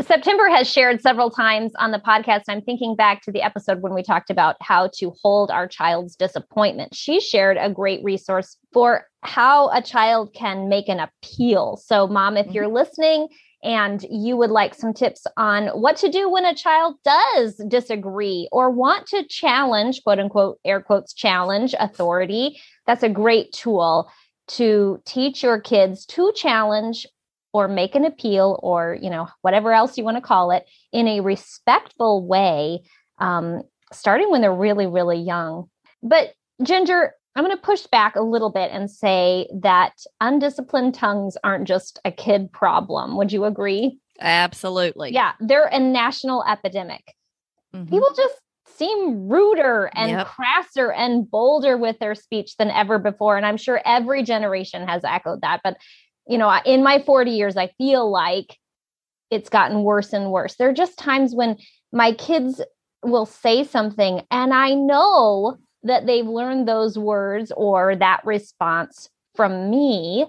September 0.00 0.48
has 0.48 0.68
shared 0.68 1.00
several 1.00 1.30
times 1.30 1.70
on 1.78 1.92
the 1.92 2.00
podcast. 2.00 2.42
I'm 2.48 2.62
thinking 2.62 2.96
back 2.96 3.22
to 3.22 3.30
the 3.30 3.42
episode 3.42 3.80
when 3.80 3.94
we 3.94 4.02
talked 4.02 4.28
about 4.28 4.56
how 4.60 4.90
to 4.98 5.12
hold 5.22 5.52
our 5.52 5.68
child's 5.68 6.16
disappointment. 6.16 6.96
She 6.96 7.20
shared 7.20 7.56
a 7.60 7.70
great 7.70 8.02
resource 8.02 8.56
for 8.72 9.06
how 9.22 9.70
a 9.70 9.80
child 9.80 10.34
can 10.34 10.68
make 10.68 10.88
an 10.88 10.98
appeal. 10.98 11.76
So, 11.76 12.08
mom, 12.08 12.36
if 12.36 12.46
mm-hmm. 12.46 12.54
you're 12.56 12.68
listening 12.68 13.28
and 13.64 14.04
you 14.10 14.36
would 14.36 14.50
like 14.50 14.74
some 14.74 14.92
tips 14.92 15.26
on 15.38 15.68
what 15.68 15.96
to 15.96 16.10
do 16.10 16.28
when 16.28 16.44
a 16.44 16.54
child 16.54 16.96
does 17.02 17.56
disagree 17.66 18.46
or 18.52 18.70
want 18.70 19.06
to 19.08 19.26
challenge, 19.26 20.04
quote 20.04 20.18
unquote, 20.18 20.58
air 20.64 20.82
quotes, 20.82 21.14
challenge 21.14 21.74
authority, 21.80 22.60
that's 22.86 23.02
a 23.02 23.08
great 23.08 23.52
tool 23.52 24.10
to 24.46 25.00
teach 25.06 25.42
your 25.42 25.58
kids 25.58 26.04
to 26.04 26.30
challenge 26.34 27.06
or 27.54 27.66
make 27.66 27.94
an 27.94 28.04
appeal 28.04 28.60
or 28.62 28.98
you 29.00 29.08
know 29.08 29.26
whatever 29.40 29.72
else 29.72 29.96
you 29.96 30.04
want 30.04 30.18
to 30.18 30.20
call 30.20 30.50
it 30.50 30.66
in 30.92 31.08
a 31.08 31.20
respectful 31.20 32.26
way 32.26 32.82
um, 33.18 33.62
starting 33.92 34.30
when 34.30 34.42
they're 34.42 34.52
really 34.52 34.86
really 34.86 35.18
young. 35.18 35.70
But 36.02 36.34
ginger 36.62 37.14
I'm 37.36 37.44
going 37.44 37.56
to 37.56 37.62
push 37.62 37.86
back 37.86 38.16
a 38.16 38.22
little 38.22 38.50
bit 38.50 38.70
and 38.72 38.90
say 38.90 39.48
that 39.60 39.92
undisciplined 40.20 40.94
tongues 40.94 41.36
aren't 41.42 41.66
just 41.66 41.98
a 42.04 42.12
kid 42.12 42.52
problem. 42.52 43.16
Would 43.16 43.32
you 43.32 43.44
agree? 43.44 43.98
Absolutely. 44.20 45.12
Yeah, 45.12 45.32
they're 45.40 45.66
a 45.66 45.80
national 45.80 46.44
epidemic. 46.44 47.14
Mm-hmm. 47.74 47.90
People 47.90 48.08
just 48.16 48.34
seem 48.76 49.28
ruder 49.28 49.90
and 49.94 50.10
yep. 50.10 50.26
crasser 50.26 50.92
and 50.92 51.28
bolder 51.28 51.76
with 51.76 51.98
their 51.98 52.14
speech 52.14 52.56
than 52.56 52.70
ever 52.70 52.98
before. 52.98 53.36
And 53.36 53.44
I'm 53.44 53.56
sure 53.56 53.80
every 53.84 54.22
generation 54.22 54.86
has 54.86 55.04
echoed 55.04 55.40
that. 55.42 55.60
But, 55.64 55.76
you 56.28 56.38
know, 56.38 56.52
in 56.64 56.82
my 56.82 57.00
40 57.00 57.32
years, 57.32 57.56
I 57.56 57.68
feel 57.78 58.10
like 58.10 58.56
it's 59.30 59.48
gotten 59.48 59.82
worse 59.82 60.12
and 60.12 60.30
worse. 60.30 60.54
There 60.56 60.68
are 60.68 60.74
just 60.74 60.98
times 60.98 61.34
when 61.34 61.56
my 61.92 62.12
kids 62.12 62.60
will 63.02 63.26
say 63.26 63.64
something 63.64 64.22
and 64.30 64.54
I 64.54 64.74
know 64.74 65.58
that 65.84 66.06
they've 66.06 66.26
learned 66.26 66.66
those 66.66 66.98
words 66.98 67.52
or 67.56 67.94
that 67.96 68.20
response 68.24 69.08
from 69.34 69.70
me. 69.70 70.26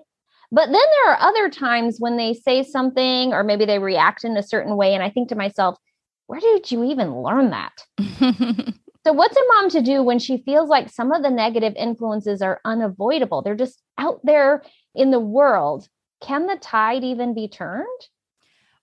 But 0.51 0.67
then 0.67 0.73
there 0.73 1.13
are 1.13 1.19
other 1.19 1.49
times 1.49 1.97
when 1.99 2.17
they 2.17 2.33
say 2.33 2.63
something 2.63 3.33
or 3.33 3.43
maybe 3.43 3.65
they 3.65 3.79
react 3.79 4.23
in 4.23 4.37
a 4.37 4.43
certain 4.43 4.77
way. 4.77 4.93
And 4.93 5.03
I 5.03 5.09
think 5.09 5.29
to 5.29 5.35
myself, 5.35 5.77
where 6.27 6.39
did 6.39 6.71
you 6.71 6.83
even 6.83 7.21
learn 7.21 7.51
that? 7.51 7.73
so, 9.03 9.13
what's 9.13 9.37
a 9.37 9.53
mom 9.53 9.69
to 9.71 9.81
do 9.81 10.01
when 10.01 10.19
she 10.19 10.43
feels 10.43 10.69
like 10.69 10.89
some 10.89 11.11
of 11.11 11.23
the 11.23 11.29
negative 11.29 11.73
influences 11.75 12.41
are 12.41 12.61
unavoidable? 12.65 13.41
They're 13.41 13.55
just 13.55 13.81
out 13.97 14.19
there 14.23 14.63
in 14.95 15.11
the 15.11 15.19
world. 15.19 15.87
Can 16.21 16.47
the 16.47 16.55
tide 16.55 17.03
even 17.03 17.33
be 17.35 17.47
turned? 17.47 17.85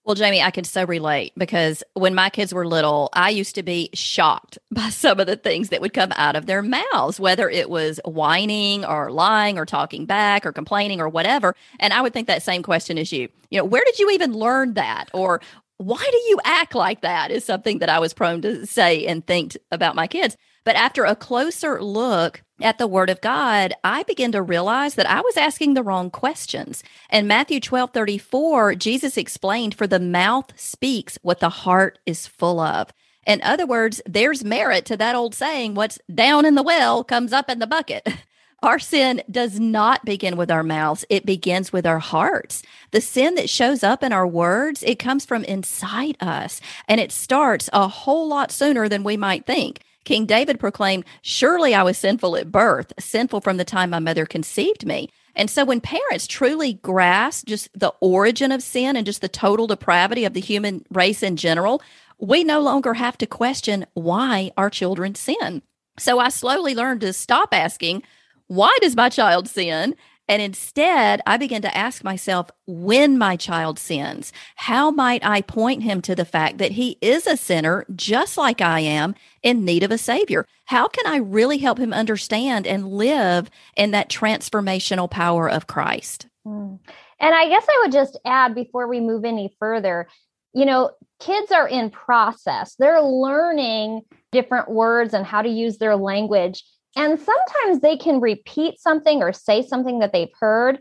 Well, 0.04 0.16
Jamie, 0.16 0.42
I 0.42 0.50
can 0.50 0.64
so 0.64 0.85
relate 0.85 1.32
because 1.37 1.85
when 1.94 2.12
my 2.12 2.28
kids 2.28 2.52
were 2.52 2.66
little, 2.66 3.09
I 3.12 3.30
used 3.30 3.54
to 3.54 3.62
be 3.62 3.88
shocked 3.94 4.59
by 4.71 4.88
some 4.88 5.21
of 5.21 5.28
the 5.28 5.37
things 5.37 5.68
that 5.68 5.80
would 5.80 5.94
come 5.94 6.12
out 6.16 6.35
of 6.35 6.47
their 6.47 6.62
mouths, 6.62 7.21
whether 7.21 7.49
it 7.49 7.71
was 7.71 8.00
whining 8.04 8.85
or 8.85 9.12
lying 9.12 9.59
or 9.59 9.66
talking 9.66 10.04
back 10.06 10.44
or 10.44 10.52
complaining 10.52 11.00
or 11.00 11.09
whatever. 11.09 11.54
And 11.78 11.92
I 11.92 12.00
would 12.00 12.12
think 12.12 12.26
that 12.26 12.42
same 12.42 12.62
question 12.64 12.99
as 12.99 13.12
you. 13.12 13.28
You 13.50 13.59
know, 13.59 13.64
where 13.64 13.85
did 13.85 13.99
you 14.00 14.11
even 14.11 14.32
learn 14.32 14.75
that? 14.75 15.09
Or 15.12 15.40
why 15.76 16.04
do 16.11 16.16
you 16.28 16.40
act 16.44 16.75
like 16.75 17.02
that? 17.02 17.30
Is 17.30 17.44
something 17.44 17.78
that 17.78 17.88
I 17.88 18.00
was 18.00 18.12
prone 18.12 18.42
to 18.42 18.66
say 18.66 19.06
and 19.06 19.25
think 19.25 19.56
about 19.71 19.94
my 19.94 20.09
kids. 20.09 20.37
But 20.64 20.76
after 20.76 21.04
a 21.04 21.16
closer 21.16 21.83
look 21.83 22.42
at 22.61 22.78
the 22.78 22.87
word 22.87 23.11
of 23.11 23.21
God, 23.21 23.75
I 23.83 24.04
began 24.04 24.33
to 24.33 24.42
realize 24.42 24.95
that 24.95 25.11
I 25.11 25.21
was 25.21 25.37
asking 25.37 25.75
the 25.75 25.83
wrong 25.83 26.11
questions. 26.11 26.85
In 27.11 27.26
Matthew 27.26 27.59
12 27.61 27.90
34, 27.90 28.75
Jesus 28.76 29.16
explained, 29.16 29.75
For 29.75 29.87
the 29.87 30.00
mouth 30.00 30.52
speaks 30.57 31.19
what 31.23 31.40
the 31.40 31.49
heart 31.49 31.99
is 32.07 32.26
full 32.26 32.61
of. 32.61 32.92
In 33.26 33.40
other 33.42 33.66
words, 33.66 34.00
there's 34.07 34.45
merit 34.45 34.85
to 34.87 34.97
that 34.97 35.16
old 35.16 35.35
saying, 35.35 35.75
What's 35.75 35.99
down 36.12 36.45
in 36.45 36.54
the 36.54 36.62
well 36.62 37.02
comes 37.02 37.33
up 37.33 37.50
in 37.50 37.59
the 37.59 37.66
bucket. 37.66 38.09
Our 38.62 38.78
sin 38.78 39.23
does 39.28 39.59
not 39.59 40.04
begin 40.04 40.37
with 40.37 40.49
our 40.49 40.62
mouths. 40.62 41.04
It 41.11 41.26
begins 41.26 41.73
with 41.73 41.85
our 41.85 41.99
hearts. 41.99 42.62
The 42.92 43.00
sin 43.00 43.35
that 43.35 43.50
shows 43.50 43.83
up 43.83 44.04
in 44.04 44.12
our 44.12 44.26
words, 44.26 44.85
it 44.85 45.00
comes 45.00 45.25
from 45.25 45.42
inside 45.42 46.16
us 46.21 46.61
and 46.87 47.00
it 47.00 47.11
starts 47.11 47.69
a 47.73 47.88
whole 47.88 48.28
lot 48.28 48.52
sooner 48.52 48.88
than 48.88 49.02
we 49.02 49.16
might 49.16 49.47
think. 49.47 49.81
King 50.04 50.26
David 50.26 50.59
proclaimed, 50.59 51.04
Surely 51.23 51.75
I 51.75 51.82
was 51.82 51.99
sinful 51.99 52.37
at 52.37 52.52
birth, 52.52 52.92
sinful 52.99 53.40
from 53.40 53.56
the 53.56 53.64
time 53.64 53.90
my 53.90 53.99
mother 53.99 54.26
conceived 54.26 54.87
me. 54.87 55.11
And 55.35 55.49
so 55.49 55.64
when 55.64 55.80
parents 55.80 56.26
truly 56.26 56.75
grasp 56.75 57.47
just 57.47 57.68
the 57.75 57.94
origin 58.00 58.52
of 58.52 58.62
sin 58.62 58.97
and 58.97 59.06
just 59.06 59.21
the 59.21 59.28
total 59.28 59.66
depravity 59.66 60.25
of 60.25 60.35
the 60.35 60.40
human 60.40 60.85
race 60.90 61.23
in 61.23 61.37
general, 61.37 61.80
we 62.18 62.44
no 62.44 62.61
longer 62.61 62.94
have 62.94 63.16
to 63.18 63.26
question 63.26 63.87
why 63.94 64.52
our 64.56 64.71
children 64.71 65.14
sin. 65.14 65.62
So 65.99 66.18
I 66.18 66.28
slowly 66.28 66.75
learned 66.75 67.00
to 67.02 67.12
stop 67.12 67.49
asking, 67.52 68.02
why 68.47 68.76
does 68.80 68.97
my 68.97 69.09
child 69.09 69.49
sin? 69.49 69.94
And 70.32 70.40
instead, 70.40 71.20
I 71.26 71.36
begin 71.36 71.60
to 71.60 71.76
ask 71.76 72.02
myself 72.02 72.50
when 72.66 73.18
my 73.18 73.36
child 73.36 73.78
sins, 73.78 74.32
how 74.56 74.90
might 74.90 75.22
I 75.22 75.42
point 75.42 75.82
him 75.82 76.00
to 76.00 76.14
the 76.14 76.24
fact 76.24 76.56
that 76.56 76.72
he 76.72 76.96
is 77.02 77.26
a 77.26 77.36
sinner 77.36 77.84
just 77.94 78.38
like 78.38 78.62
I 78.62 78.80
am 78.80 79.14
in 79.42 79.66
need 79.66 79.82
of 79.82 79.90
a 79.90 79.98
savior? 79.98 80.46
How 80.64 80.88
can 80.88 81.06
I 81.06 81.18
really 81.18 81.58
help 81.58 81.76
him 81.76 81.92
understand 81.92 82.66
and 82.66 82.88
live 82.88 83.50
in 83.76 83.90
that 83.90 84.08
transformational 84.08 85.10
power 85.10 85.50
of 85.50 85.66
Christ? 85.66 86.28
Mm. 86.46 86.78
And 87.20 87.34
I 87.34 87.50
guess 87.50 87.66
I 87.68 87.80
would 87.82 87.92
just 87.92 88.18
add 88.24 88.54
before 88.54 88.88
we 88.88 89.00
move 89.00 89.26
any 89.26 89.54
further, 89.58 90.08
you 90.54 90.64
know, 90.64 90.92
kids 91.20 91.52
are 91.52 91.68
in 91.68 91.90
process. 91.90 92.74
They're 92.78 93.02
learning 93.02 94.00
different 94.30 94.70
words 94.70 95.12
and 95.12 95.26
how 95.26 95.42
to 95.42 95.50
use 95.50 95.76
their 95.76 95.94
language. 95.94 96.64
And 96.96 97.18
sometimes 97.18 97.80
they 97.80 97.96
can 97.96 98.20
repeat 98.20 98.78
something 98.78 99.22
or 99.22 99.32
say 99.32 99.62
something 99.62 100.00
that 100.00 100.12
they've 100.12 100.32
heard 100.38 100.78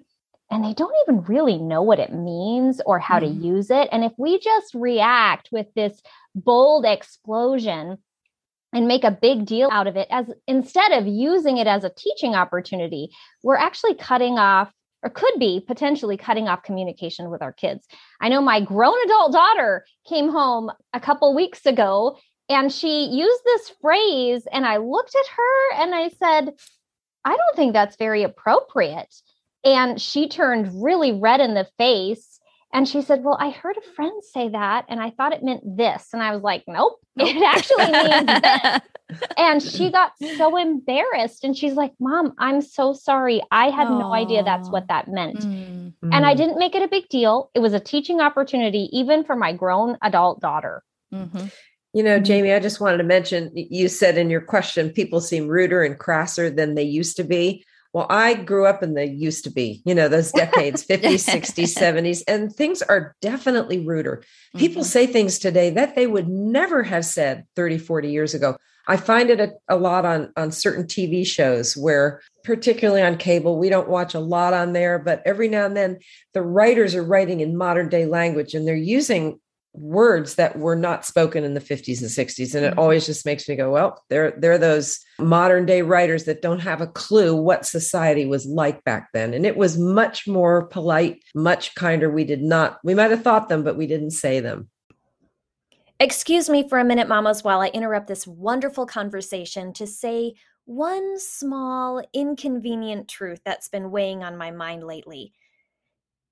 and 0.51 0.65
they 0.65 0.73
don't 0.73 0.93
even 1.07 1.23
really 1.23 1.57
know 1.57 1.81
what 1.81 1.99
it 1.99 2.11
means 2.11 2.81
or 2.85 2.99
how 2.99 3.19
mm. 3.19 3.21
to 3.21 3.27
use 3.27 3.71
it. 3.71 3.87
And 3.91 4.03
if 4.03 4.11
we 4.17 4.37
just 4.39 4.73
react 4.73 5.49
with 5.51 5.67
this 5.73 6.01
bold 6.35 6.85
explosion 6.85 7.97
and 8.73 8.87
make 8.87 9.05
a 9.05 9.11
big 9.11 9.45
deal 9.45 9.69
out 9.71 9.87
of 9.87 9.95
it 9.95 10.07
as 10.11 10.29
instead 10.47 10.91
of 10.91 11.07
using 11.07 11.57
it 11.57 11.67
as 11.67 11.85
a 11.85 11.89
teaching 11.89 12.35
opportunity, 12.35 13.09
we're 13.43 13.57
actually 13.57 13.95
cutting 13.95 14.37
off 14.37 14.71
or 15.03 15.09
could 15.09 15.33
be 15.39 15.63
potentially 15.65 16.15
cutting 16.15 16.47
off 16.47 16.63
communication 16.63 17.31
with 17.31 17.41
our 17.41 17.51
kids. 17.51 17.87
I 18.21 18.29
know 18.29 18.41
my 18.41 18.61
grown 18.61 19.01
adult 19.05 19.31
daughter 19.31 19.85
came 20.07 20.29
home 20.29 20.69
a 20.93 20.99
couple 20.99 21.33
weeks 21.33 21.65
ago 21.65 22.17
and 22.51 22.71
she 22.71 23.05
used 23.05 23.43
this 23.45 23.71
phrase 23.81 24.45
and 24.51 24.65
I 24.65 24.77
looked 24.77 25.15
at 25.15 25.27
her 25.35 25.81
and 25.81 25.95
I 25.95 26.09
said, 26.09 26.53
I 27.23 27.37
don't 27.37 27.55
think 27.55 27.73
that's 27.73 27.95
very 27.95 28.23
appropriate. 28.23 29.13
And 29.63 30.01
she 30.01 30.27
turned 30.27 30.83
really 30.83 31.13
red 31.13 31.39
in 31.39 31.53
the 31.53 31.67
face 31.77 32.39
and 32.73 32.87
she 32.87 33.01
said, 33.01 33.23
Well, 33.23 33.37
I 33.39 33.51
heard 33.51 33.77
a 33.77 33.93
friend 33.95 34.21
say 34.23 34.49
that 34.49 34.85
and 34.89 34.99
I 35.01 35.11
thought 35.11 35.33
it 35.33 35.43
meant 35.43 35.77
this. 35.77 36.09
And 36.13 36.21
I 36.21 36.33
was 36.33 36.41
like, 36.41 36.63
Nope, 36.67 36.99
nope. 37.15 37.29
it 37.29 37.41
actually 37.41 37.91
means 37.91 38.41
this. 39.19 39.29
and 39.37 39.61
she 39.63 39.89
got 39.89 40.13
so 40.37 40.57
embarrassed. 40.57 41.43
And 41.45 41.55
she's 41.55 41.73
like, 41.73 41.93
Mom, 41.99 42.33
I'm 42.37 42.61
so 42.61 42.93
sorry. 42.93 43.41
I 43.49 43.69
had 43.69 43.87
Aww. 43.87 43.99
no 43.99 44.13
idea 44.13 44.43
that's 44.43 44.69
what 44.69 44.87
that 44.89 45.07
meant. 45.07 45.39
Mm-hmm. 45.39 46.13
And 46.13 46.25
I 46.25 46.33
didn't 46.33 46.59
make 46.59 46.75
it 46.75 46.83
a 46.83 46.87
big 46.87 47.07
deal. 47.09 47.49
It 47.53 47.59
was 47.59 47.73
a 47.73 47.79
teaching 47.79 48.19
opportunity, 48.19 48.89
even 48.91 49.23
for 49.23 49.35
my 49.35 49.53
grown 49.53 49.97
adult 50.01 50.41
daughter. 50.41 50.83
Mm-hmm. 51.13 51.47
You 51.93 52.03
know, 52.03 52.19
Jamie, 52.19 52.53
I 52.53 52.59
just 52.59 52.79
wanted 52.79 52.97
to 52.97 53.03
mention 53.03 53.51
you 53.53 53.89
said 53.89 54.17
in 54.17 54.29
your 54.29 54.41
question, 54.41 54.91
people 54.91 55.19
seem 55.19 55.47
ruder 55.47 55.83
and 55.83 55.99
crasser 55.99 56.49
than 56.49 56.75
they 56.75 56.83
used 56.83 57.17
to 57.17 57.23
be. 57.23 57.65
Well, 57.93 58.07
I 58.09 58.35
grew 58.35 58.65
up 58.65 58.81
in 58.81 58.93
the 58.93 59.05
used 59.05 59.43
to 59.43 59.49
be, 59.49 59.81
you 59.83 59.93
know, 59.93 60.07
those 60.07 60.31
decades, 60.31 60.85
50s, 60.85 61.27
60s, 61.27 61.77
70s, 61.77 62.23
and 62.25 62.53
things 62.53 62.81
are 62.81 63.15
definitely 63.21 63.85
ruder. 63.85 64.23
People 64.55 64.83
mm-hmm. 64.83 64.89
say 64.89 65.07
things 65.07 65.37
today 65.39 65.69
that 65.71 65.95
they 65.95 66.07
would 66.07 66.29
never 66.29 66.83
have 66.83 67.03
said 67.03 67.45
30, 67.57 67.77
40 67.79 68.09
years 68.09 68.33
ago. 68.33 68.55
I 68.87 68.95
find 68.97 69.29
it 69.29 69.39
a, 69.39 69.51
a, 69.67 69.75
lot 69.75 70.05
on, 70.05 70.31
on 70.37 70.51
certain 70.51 70.85
TV 70.85 71.27
shows 71.27 71.75
where, 71.75 72.21
particularly 72.43 73.01
on 73.01 73.17
cable, 73.17 73.59
we 73.59 73.69
don't 73.69 73.89
watch 73.89 74.15
a 74.15 74.19
lot 74.19 74.53
on 74.53 74.73
there, 74.73 74.97
but 74.97 75.21
every 75.25 75.49
now 75.49 75.65
and 75.65 75.77
then 75.77 75.99
the 76.33 76.41
writers 76.41 76.95
are 76.95 77.03
writing 77.03 77.41
in 77.41 77.57
modern 77.57 77.89
day 77.89 78.05
language 78.05 78.53
and 78.53 78.65
they're 78.67 78.75
using 78.75 79.39
words 79.73 80.35
that 80.35 80.59
were 80.59 80.75
not 80.75 81.05
spoken 81.05 81.43
in 81.45 81.53
the 81.53 81.61
50s 81.61 82.01
and 82.01 82.09
60s 82.09 82.53
and 82.55 82.65
it 82.65 82.71
mm-hmm. 82.71 82.79
always 82.79 83.05
just 83.05 83.25
makes 83.25 83.47
me 83.47 83.55
go 83.55 83.71
well 83.71 84.03
they're 84.09 84.31
they're 84.31 84.57
those 84.57 84.99
modern 85.21 85.65
day 85.65 85.81
writers 85.81 86.25
that 86.25 86.41
don't 86.41 86.59
have 86.59 86.81
a 86.81 86.87
clue 86.87 87.35
what 87.35 87.65
society 87.65 88.25
was 88.25 88.45
like 88.45 88.83
back 88.83 89.09
then. 89.13 89.33
And 89.33 89.45
it 89.45 89.55
was 89.55 89.77
much 89.77 90.27
more 90.27 90.65
polite 90.67 91.23
much 91.35 91.75
kinder. 91.75 92.09
We 92.09 92.25
did 92.25 92.41
not 92.41 92.79
we 92.83 92.95
might 92.95 93.11
have 93.11 93.23
thought 93.23 93.49
them 93.49 93.63
but 93.63 93.77
we 93.77 93.87
didn't 93.87 94.11
say 94.11 94.39
them. 94.39 94.69
Excuse 95.99 96.49
me 96.49 96.67
for 96.67 96.79
a 96.79 96.85
minute 96.85 97.07
mamas 97.07 97.43
while 97.43 97.61
i 97.61 97.67
interrupt 97.67 98.07
this 98.07 98.27
wonderful 98.27 98.85
conversation 98.85 99.71
to 99.73 99.87
say 99.87 100.33
one 100.65 101.19
small 101.19 102.03
inconvenient 102.13 103.07
truth 103.07 103.41
that's 103.45 103.69
been 103.69 103.91
weighing 103.91 104.23
on 104.23 104.37
my 104.37 104.51
mind 104.51 104.83
lately. 104.83 105.31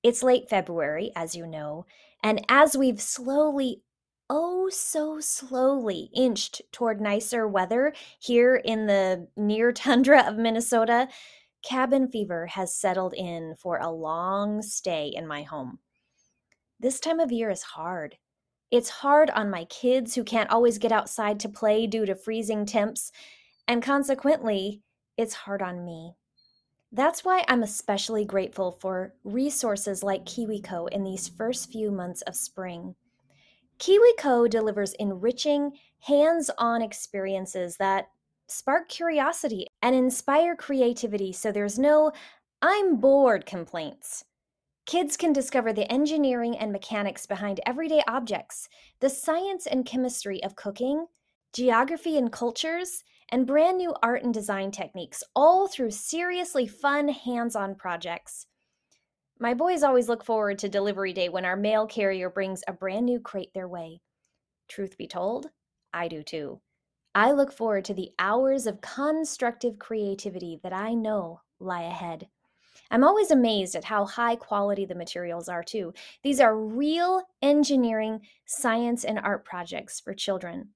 It's 0.04 0.24
late 0.24 0.50
february 0.50 1.12
as 1.16 1.36
you 1.36 1.48
know 1.48 1.86
and 2.24 2.46
as 2.50 2.78
we've 2.78 3.02
slowly, 3.02 3.82
oh 4.30 4.70
so 4.70 5.20
slowly, 5.20 6.10
inched 6.14 6.62
toward 6.72 7.02
nicer 7.02 7.48
weather 7.48 7.94
here 8.20 8.56
in 8.56 8.88
the 8.88 9.28
near 9.36 9.72
tundra 9.74 10.28
of 10.28 10.38
Minnesota, 10.38 11.08
cabin 11.64 12.08
fever 12.10 12.48
has 12.48 12.74
settled 12.74 13.14
in 13.14 13.56
for 13.56 13.78
a 13.78 13.90
long 13.90 14.62
stay 14.62 15.12
in 15.16 15.28
my 15.28 15.44
home. 15.44 15.80
This 16.80 17.00
time 17.00 17.20
of 17.20 17.32
year 17.32 17.50
is 17.50 17.62
hard. 17.62 18.18
It's 18.72 18.90
hard 18.90 19.30
on 19.32 19.50
my 19.50 19.66
kids 19.66 20.14
who 20.16 20.24
can't 20.24 20.52
always 20.52 20.78
get 20.78 20.92
outside 20.92 21.40
to 21.42 21.50
play 21.50 21.88
due 21.88 22.06
to 22.06 22.16
freezing 22.16 22.66
temps, 22.66 23.12
and 23.68 23.84
consequently, 23.84 24.82
it's 25.18 25.34
hard 25.34 25.62
on 25.62 25.84
me. 25.84 26.16
That's 26.92 27.24
why 27.24 27.46
I'm 27.48 27.62
especially 27.62 28.26
grateful 28.26 28.72
for 28.72 29.14
resources 29.24 30.04
like 30.04 30.26
KiwiCo 30.26 30.90
in 30.90 31.04
these 31.04 31.28
first 31.28 31.72
few 31.72 31.92
months 31.92 32.22
of 32.24 32.36
spring. 32.36 32.96
KiwiCo 33.80 34.50
delivers 34.50 34.94
enriching, 34.94 35.74
hands 36.00 36.50
on 36.58 36.82
experiences 36.82 37.78
that 37.78 38.08
spark 38.48 38.90
curiosity 38.90 39.68
and 39.82 39.96
inspire 39.96 40.56
creativity 40.56 41.32
so 41.32 41.52
there's 41.52 41.78
no 41.78 42.12
I'm 42.62 42.98
bored 42.98 43.46
complaints. 43.46 44.26
Kids 44.86 45.16
can 45.16 45.32
discover 45.32 45.72
the 45.72 45.90
engineering 45.92 46.58
and 46.58 46.72
mechanics 46.72 47.28
behind 47.28 47.62
everyday 47.66 48.02
objects, 48.08 48.68
the 49.00 49.10
science 49.10 49.68
and 49.68 49.86
chemistry 49.86 50.44
of 50.44 50.56
cooking, 50.56 51.06
geography 51.54 52.18
and 52.18 52.32
cultures, 52.32 53.04
and 53.32 53.48
brand 53.48 53.78
new 53.78 53.94
art 54.02 54.24
and 54.24 54.34
design 54.34 54.72
techniques, 54.72 55.24
all 55.36 55.68
through 55.68 55.92
seriously 55.92 56.68
fun 56.68 57.08
hands 57.08 57.56
on 57.56 57.76
projects. 57.76 58.48
My 59.40 59.54
boys 59.54 59.84
always 59.84 60.10
look 60.10 60.24
forward 60.26 60.60
to 60.60 60.70
delivery 60.70 61.14
day 61.14 61.30
when 61.30 61.46
our 61.46 61.56
mail 61.56 61.88
carrier 61.88 62.30
brings 62.30 62.64
a 62.68 62.74
brand 62.74 63.06
new 63.06 63.20
crate 63.20 63.54
their 63.54 63.68
way. 63.68 64.02
Truth 64.68 64.98
be 64.98 65.08
told, 65.08 65.48
I 65.94 66.08
do 66.08 66.24
too. 66.24 66.62
I 67.16 67.32
look 67.32 67.52
forward 67.52 67.86
to 67.86 67.94
the 67.94 68.12
hours 68.20 68.68
of 68.68 68.82
constructive 68.82 69.80
creativity 69.80 70.60
that 70.64 70.74
I 70.74 70.94
know 70.94 71.42
lie 71.60 71.84
ahead. 71.84 72.28
I'm 72.92 73.04
always 73.04 73.32
amazed 73.32 73.76
at 73.76 73.84
how 73.84 74.06
high 74.06 74.36
quality 74.36 74.86
the 74.86 74.96
materials 74.96 75.48
are, 75.48 75.64
too. 75.64 75.94
These 76.24 76.40
are 76.40 76.58
real 76.58 77.22
engineering, 77.42 78.22
science, 78.46 79.06
and 79.06 79.20
art 79.20 79.46
projects 79.46 80.00
for 80.00 80.14
children. 80.14 80.70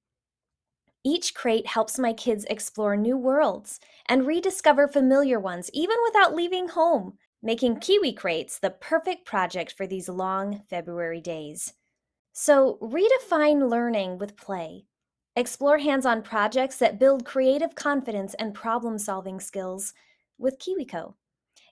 Each 1.06 1.34
crate 1.34 1.66
helps 1.66 1.98
my 1.98 2.14
kids 2.14 2.46
explore 2.48 2.96
new 2.96 3.18
worlds 3.18 3.78
and 4.08 4.26
rediscover 4.26 4.88
familiar 4.88 5.38
ones, 5.38 5.68
even 5.74 5.96
without 6.02 6.34
leaving 6.34 6.68
home, 6.68 7.18
making 7.42 7.80
Kiwi 7.80 8.14
crates 8.14 8.58
the 8.58 8.70
perfect 8.70 9.26
project 9.26 9.74
for 9.76 9.86
these 9.86 10.08
long 10.08 10.62
February 10.70 11.20
days. 11.20 11.74
So, 12.32 12.78
redefine 12.80 13.68
learning 13.68 14.16
with 14.16 14.36
play. 14.36 14.86
Explore 15.36 15.78
hands 15.78 16.06
on 16.06 16.22
projects 16.22 16.78
that 16.78 16.98
build 16.98 17.26
creative 17.26 17.74
confidence 17.74 18.32
and 18.34 18.54
problem 18.54 18.98
solving 18.98 19.40
skills 19.40 19.92
with 20.38 20.58
KiwiCo. 20.58 21.14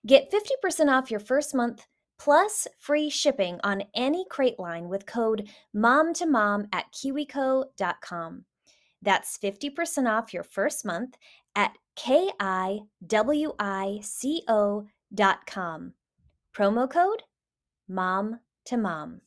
Get 0.07 0.31
50% 0.31 0.89
off 0.89 1.11
your 1.11 1.21
first 1.21 1.55
month 1.55 1.87
plus 2.19 2.69
free 2.79 3.09
shipping 3.09 3.59
on 3.65 3.85
any 3.95 4.27
crate 4.29 4.59
line 4.59 4.89
with 4.89 5.07
code 5.07 5.49
MOM2MOM 5.75 6.69
at 6.73 6.93
kiwico.com. 6.93 8.45
That's 9.03 9.37
50% 9.39 10.09
off 10.09 10.33
your 10.33 10.45
first 10.45 10.85
month 10.85 11.17
at 11.55 11.77
kiwico.com. 11.97 12.33
Promo 16.55 16.91
code 16.91 17.23
mom 17.89 18.41
to 18.67 18.77
mom. 18.77 19.21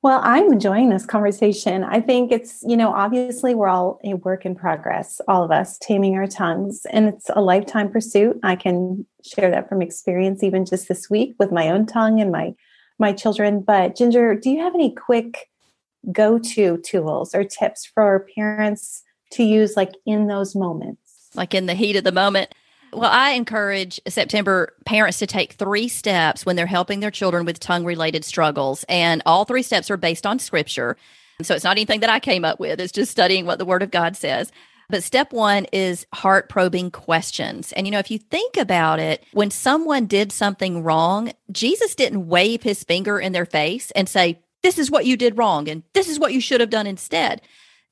Well, 0.00 0.20
I'm 0.22 0.52
enjoying 0.52 0.90
this 0.90 1.04
conversation. 1.04 1.82
I 1.82 2.00
think 2.00 2.30
it's, 2.30 2.62
you 2.62 2.76
know, 2.76 2.92
obviously 2.92 3.56
we're 3.56 3.68
all 3.68 3.98
a 4.04 4.14
work 4.14 4.46
in 4.46 4.54
progress, 4.54 5.20
all 5.26 5.42
of 5.42 5.50
us 5.50 5.76
taming 5.78 6.14
our 6.14 6.28
tongues, 6.28 6.86
and 6.92 7.08
it's 7.08 7.28
a 7.34 7.40
lifetime 7.40 7.90
pursuit. 7.90 8.38
I 8.44 8.54
can 8.54 9.04
share 9.24 9.50
that 9.50 9.68
from 9.68 9.82
experience 9.82 10.44
even 10.44 10.64
just 10.64 10.86
this 10.86 11.10
week 11.10 11.34
with 11.40 11.50
my 11.50 11.68
own 11.70 11.84
tongue 11.84 12.20
and 12.20 12.30
my 12.30 12.54
my 13.00 13.12
children. 13.12 13.60
But 13.60 13.96
Ginger, 13.96 14.36
do 14.36 14.50
you 14.50 14.60
have 14.60 14.74
any 14.74 14.94
quick 14.94 15.48
go 16.12 16.38
to 16.38 16.78
tools 16.78 17.34
or 17.34 17.44
tips 17.44 17.86
for 17.86 18.26
parents 18.34 19.02
to 19.32 19.42
use 19.42 19.76
like 19.76 19.92
in 20.06 20.26
those 20.26 20.54
moments? 20.54 21.30
Like 21.34 21.54
in 21.54 21.66
the 21.66 21.74
heat 21.74 21.96
of 21.96 22.04
the 22.04 22.12
moment. 22.12 22.54
Well, 22.92 23.10
I 23.12 23.30
encourage 23.30 24.00
September 24.08 24.72
parents 24.86 25.18
to 25.18 25.26
take 25.26 25.52
three 25.52 25.88
steps 25.88 26.46
when 26.46 26.56
they're 26.56 26.66
helping 26.66 27.00
their 27.00 27.10
children 27.10 27.44
with 27.44 27.60
tongue 27.60 27.84
related 27.84 28.24
struggles. 28.24 28.84
And 28.88 29.22
all 29.26 29.44
three 29.44 29.62
steps 29.62 29.90
are 29.90 29.98
based 29.98 30.26
on 30.26 30.38
scripture. 30.38 30.96
So 31.42 31.54
it's 31.54 31.64
not 31.64 31.72
anything 31.72 32.00
that 32.00 32.10
I 32.10 32.18
came 32.18 32.44
up 32.44 32.58
with, 32.58 32.80
it's 32.80 32.92
just 32.92 33.12
studying 33.12 33.46
what 33.46 33.58
the 33.58 33.64
Word 33.64 33.82
of 33.82 33.90
God 33.90 34.16
says. 34.16 34.50
But 34.90 35.02
step 35.02 35.34
one 35.34 35.66
is 35.66 36.06
heart 36.14 36.48
probing 36.48 36.90
questions. 36.90 37.72
And, 37.72 37.86
you 37.86 37.90
know, 37.90 37.98
if 37.98 38.10
you 38.10 38.18
think 38.18 38.56
about 38.56 38.98
it, 38.98 39.22
when 39.32 39.50
someone 39.50 40.06
did 40.06 40.32
something 40.32 40.82
wrong, 40.82 41.32
Jesus 41.52 41.94
didn't 41.94 42.26
wave 42.26 42.62
his 42.62 42.84
finger 42.84 43.20
in 43.20 43.32
their 43.32 43.44
face 43.44 43.90
and 43.90 44.08
say, 44.08 44.40
this 44.62 44.78
is 44.78 44.90
what 44.90 45.06
you 45.06 45.16
did 45.16 45.38
wrong 45.38 45.68
and 45.68 45.82
this 45.92 46.08
is 46.08 46.18
what 46.18 46.32
you 46.32 46.40
should 46.40 46.60
have 46.60 46.70
done 46.70 46.86
instead. 46.86 47.40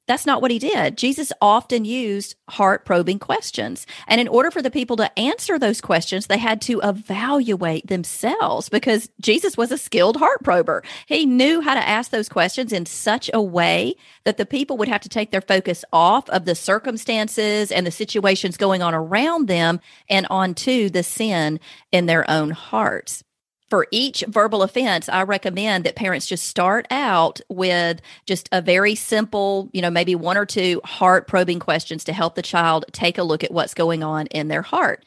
That's 0.06 0.26
not 0.26 0.40
what 0.40 0.52
he 0.52 0.60
did. 0.60 0.96
Jesus 0.96 1.32
often 1.40 1.84
used 1.84 2.36
heart 2.48 2.84
probing 2.84 3.18
questions. 3.18 3.86
And 4.06 4.20
in 4.20 4.28
order 4.28 4.52
for 4.52 4.62
the 4.62 4.70
people 4.70 4.96
to 4.96 5.18
answer 5.18 5.58
those 5.58 5.80
questions, 5.80 6.26
they 6.26 6.38
had 6.38 6.60
to 6.62 6.80
evaluate 6.80 7.88
themselves 7.88 8.68
because 8.68 9.10
Jesus 9.20 9.56
was 9.56 9.72
a 9.72 9.78
skilled 9.78 10.16
heart 10.16 10.44
prober. 10.44 10.84
He 11.06 11.26
knew 11.26 11.60
how 11.60 11.74
to 11.74 11.88
ask 11.88 12.12
those 12.12 12.28
questions 12.28 12.72
in 12.72 12.86
such 12.86 13.30
a 13.34 13.42
way 13.42 13.96
that 14.24 14.36
the 14.36 14.46
people 14.46 14.76
would 14.76 14.88
have 14.88 15.00
to 15.02 15.08
take 15.08 15.32
their 15.32 15.40
focus 15.40 15.84
off 15.92 16.28
of 16.30 16.44
the 16.44 16.54
circumstances 16.54 17.72
and 17.72 17.84
the 17.84 17.90
situations 17.90 18.56
going 18.56 18.82
on 18.82 18.94
around 18.94 19.48
them 19.48 19.80
and 20.08 20.26
onto 20.30 20.88
the 20.88 21.02
sin 21.02 21.58
in 21.90 22.06
their 22.06 22.28
own 22.30 22.50
hearts 22.50 23.24
for 23.68 23.86
each 23.90 24.24
verbal 24.28 24.62
offense, 24.62 25.08
I 25.08 25.22
recommend 25.22 25.84
that 25.84 25.96
parents 25.96 26.26
just 26.26 26.46
start 26.46 26.86
out 26.90 27.40
with 27.48 28.00
just 28.24 28.48
a 28.52 28.62
very 28.62 28.94
simple, 28.94 29.70
you 29.72 29.82
know, 29.82 29.90
maybe 29.90 30.14
one 30.14 30.36
or 30.36 30.46
two 30.46 30.80
heart 30.84 31.26
probing 31.26 31.58
questions 31.58 32.04
to 32.04 32.12
help 32.12 32.34
the 32.34 32.42
child 32.42 32.84
take 32.92 33.18
a 33.18 33.24
look 33.24 33.42
at 33.42 33.50
what's 33.50 33.74
going 33.74 34.02
on 34.02 34.26
in 34.28 34.48
their 34.48 34.62
heart. 34.62 35.04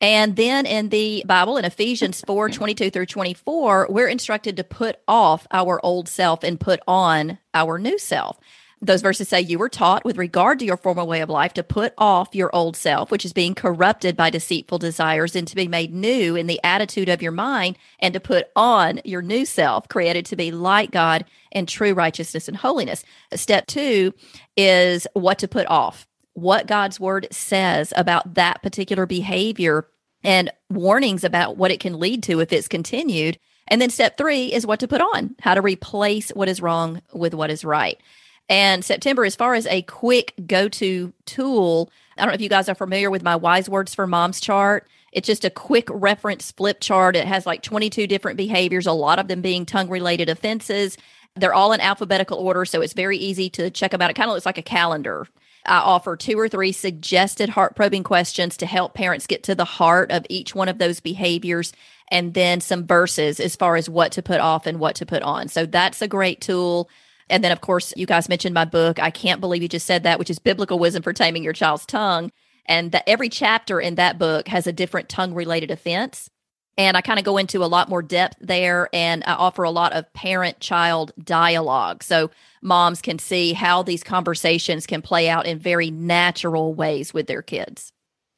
And 0.00 0.36
then 0.36 0.66
in 0.66 0.90
the 0.90 1.24
Bible, 1.26 1.56
in 1.56 1.64
Ephesians 1.64 2.22
4 2.26 2.48
22 2.50 2.90
through 2.90 3.06
24, 3.06 3.88
we're 3.90 4.08
instructed 4.08 4.56
to 4.56 4.64
put 4.64 4.96
off 5.08 5.46
our 5.50 5.84
old 5.84 6.08
self 6.08 6.44
and 6.44 6.60
put 6.60 6.80
on 6.86 7.38
our 7.54 7.78
new 7.78 7.98
self. 7.98 8.38
Those 8.82 9.00
verses 9.00 9.28
say, 9.28 9.40
You 9.40 9.58
were 9.58 9.70
taught 9.70 10.04
with 10.04 10.18
regard 10.18 10.58
to 10.58 10.66
your 10.66 10.76
former 10.76 11.04
way 11.04 11.22
of 11.22 11.30
life 11.30 11.54
to 11.54 11.62
put 11.62 11.94
off 11.96 12.34
your 12.34 12.54
old 12.54 12.76
self, 12.76 13.10
which 13.10 13.24
is 13.24 13.32
being 13.32 13.54
corrupted 13.54 14.16
by 14.16 14.28
deceitful 14.28 14.78
desires, 14.78 15.34
and 15.34 15.48
to 15.48 15.56
be 15.56 15.66
made 15.66 15.94
new 15.94 16.36
in 16.36 16.46
the 16.46 16.60
attitude 16.62 17.08
of 17.08 17.22
your 17.22 17.32
mind, 17.32 17.78
and 18.00 18.12
to 18.12 18.20
put 18.20 18.48
on 18.54 19.00
your 19.04 19.22
new 19.22 19.46
self, 19.46 19.88
created 19.88 20.26
to 20.26 20.36
be 20.36 20.50
like 20.50 20.90
God 20.90 21.24
in 21.50 21.64
true 21.64 21.94
righteousness 21.94 22.48
and 22.48 22.56
holiness. 22.56 23.02
Step 23.34 23.66
two 23.66 24.12
is 24.58 25.06
what 25.14 25.38
to 25.38 25.48
put 25.48 25.66
off, 25.68 26.06
what 26.34 26.66
God's 26.66 27.00
word 27.00 27.28
says 27.30 27.94
about 27.96 28.34
that 28.34 28.62
particular 28.62 29.06
behavior, 29.06 29.88
and 30.22 30.52
warnings 30.68 31.24
about 31.24 31.56
what 31.56 31.70
it 31.70 31.80
can 31.80 31.98
lead 31.98 32.22
to 32.24 32.40
if 32.40 32.52
it's 32.52 32.68
continued. 32.68 33.38
And 33.68 33.80
then 33.80 33.90
step 33.90 34.18
three 34.18 34.52
is 34.52 34.66
what 34.66 34.80
to 34.80 34.88
put 34.88 35.00
on, 35.00 35.34
how 35.40 35.54
to 35.54 35.62
replace 35.62 36.28
what 36.30 36.48
is 36.48 36.60
wrong 36.60 37.00
with 37.12 37.32
what 37.32 37.50
is 37.50 37.64
right. 37.64 37.98
And 38.48 38.84
September, 38.84 39.24
as 39.24 39.36
far 39.36 39.54
as 39.54 39.66
a 39.66 39.82
quick 39.82 40.34
go 40.46 40.68
to 40.68 41.12
tool, 41.24 41.90
I 42.16 42.22
don't 42.22 42.30
know 42.30 42.34
if 42.34 42.40
you 42.40 42.48
guys 42.48 42.68
are 42.68 42.74
familiar 42.74 43.10
with 43.10 43.22
my 43.22 43.36
Wise 43.36 43.68
Words 43.68 43.94
for 43.94 44.06
Moms 44.06 44.40
chart. 44.40 44.86
It's 45.12 45.26
just 45.26 45.44
a 45.44 45.50
quick 45.50 45.88
reference 45.90 46.52
flip 46.52 46.80
chart. 46.80 47.16
It 47.16 47.26
has 47.26 47.46
like 47.46 47.62
22 47.62 48.06
different 48.06 48.36
behaviors, 48.36 48.86
a 48.86 48.92
lot 48.92 49.18
of 49.18 49.28
them 49.28 49.40
being 49.40 49.66
tongue 49.66 49.88
related 49.88 50.28
offenses. 50.28 50.96
They're 51.34 51.54
all 51.54 51.72
in 51.72 51.80
alphabetical 51.80 52.38
order, 52.38 52.64
so 52.64 52.80
it's 52.80 52.92
very 52.92 53.18
easy 53.18 53.50
to 53.50 53.70
check 53.70 53.90
them 53.90 54.00
out. 54.00 54.10
It 54.10 54.14
kind 54.14 54.30
of 54.30 54.34
looks 54.34 54.46
like 54.46 54.58
a 54.58 54.62
calendar. 54.62 55.26
I 55.66 55.78
offer 55.78 56.16
two 56.16 56.38
or 56.38 56.48
three 56.48 56.72
suggested 56.72 57.48
heart 57.48 57.74
probing 57.74 58.04
questions 58.04 58.56
to 58.58 58.66
help 58.66 58.94
parents 58.94 59.26
get 59.26 59.42
to 59.44 59.54
the 59.54 59.64
heart 59.64 60.12
of 60.12 60.24
each 60.28 60.54
one 60.54 60.68
of 60.68 60.78
those 60.78 61.00
behaviors, 61.00 61.72
and 62.08 62.34
then 62.34 62.60
some 62.60 62.86
verses 62.86 63.40
as 63.40 63.56
far 63.56 63.76
as 63.76 63.88
what 63.88 64.12
to 64.12 64.22
put 64.22 64.40
off 64.40 64.66
and 64.66 64.78
what 64.78 64.94
to 64.96 65.06
put 65.06 65.22
on. 65.22 65.48
So 65.48 65.66
that's 65.66 66.00
a 66.00 66.08
great 66.08 66.40
tool. 66.40 66.88
And 67.28 67.42
then, 67.42 67.52
of 67.52 67.60
course, 67.60 67.92
you 67.96 68.06
guys 68.06 68.28
mentioned 68.28 68.54
my 68.54 68.64
book. 68.64 68.98
I 68.98 69.10
can't 69.10 69.40
believe 69.40 69.62
you 69.62 69.68
just 69.68 69.86
said 69.86 70.04
that, 70.04 70.18
which 70.18 70.30
is 70.30 70.38
Biblical 70.38 70.78
Wisdom 70.78 71.02
for 71.02 71.12
Taming 71.12 71.42
Your 71.42 71.52
Child's 71.52 71.86
Tongue. 71.86 72.30
And 72.66 72.92
that 72.92 73.08
every 73.08 73.28
chapter 73.28 73.80
in 73.80 73.94
that 73.94 74.18
book 74.18 74.48
has 74.48 74.66
a 74.66 74.72
different 74.72 75.08
tongue 75.08 75.34
related 75.34 75.70
offense. 75.70 76.28
And 76.78 76.96
I 76.96 77.00
kind 77.00 77.18
of 77.18 77.24
go 77.24 77.38
into 77.38 77.64
a 77.64 77.66
lot 77.66 77.88
more 77.88 78.02
depth 78.02 78.36
there 78.40 78.88
and 78.92 79.24
I 79.24 79.32
offer 79.32 79.62
a 79.62 79.70
lot 79.70 79.94
of 79.94 80.12
parent 80.12 80.60
child 80.60 81.12
dialogue. 81.22 82.02
So 82.02 82.30
moms 82.60 83.00
can 83.00 83.18
see 83.18 83.54
how 83.54 83.82
these 83.82 84.02
conversations 84.02 84.86
can 84.86 85.00
play 85.00 85.28
out 85.28 85.46
in 85.46 85.58
very 85.58 85.90
natural 85.90 86.74
ways 86.74 87.14
with 87.14 87.28
their 87.28 87.40
kids. 87.40 87.92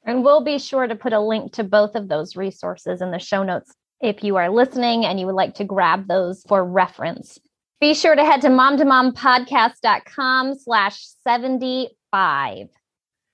And 0.04 0.22
we'll 0.22 0.44
be 0.44 0.58
sure 0.58 0.86
to 0.86 0.94
put 0.94 1.12
a 1.12 1.20
link 1.20 1.52
to 1.54 1.64
both 1.64 1.96
of 1.96 2.08
those 2.08 2.36
resources 2.36 3.02
in 3.02 3.10
the 3.10 3.18
show 3.18 3.42
notes 3.42 3.72
if 4.00 4.22
you 4.22 4.36
are 4.36 4.50
listening 4.50 5.04
and 5.04 5.18
you 5.18 5.26
would 5.26 5.34
like 5.34 5.54
to 5.56 5.64
grab 5.64 6.06
those 6.06 6.44
for 6.46 6.64
reference. 6.64 7.38
Be 7.80 7.94
sure 7.94 8.16
to 8.16 8.24
head 8.24 8.40
to 8.42 8.48
momtomompodcast.com 8.48 10.58
slash 10.58 11.00
75. 11.22 12.68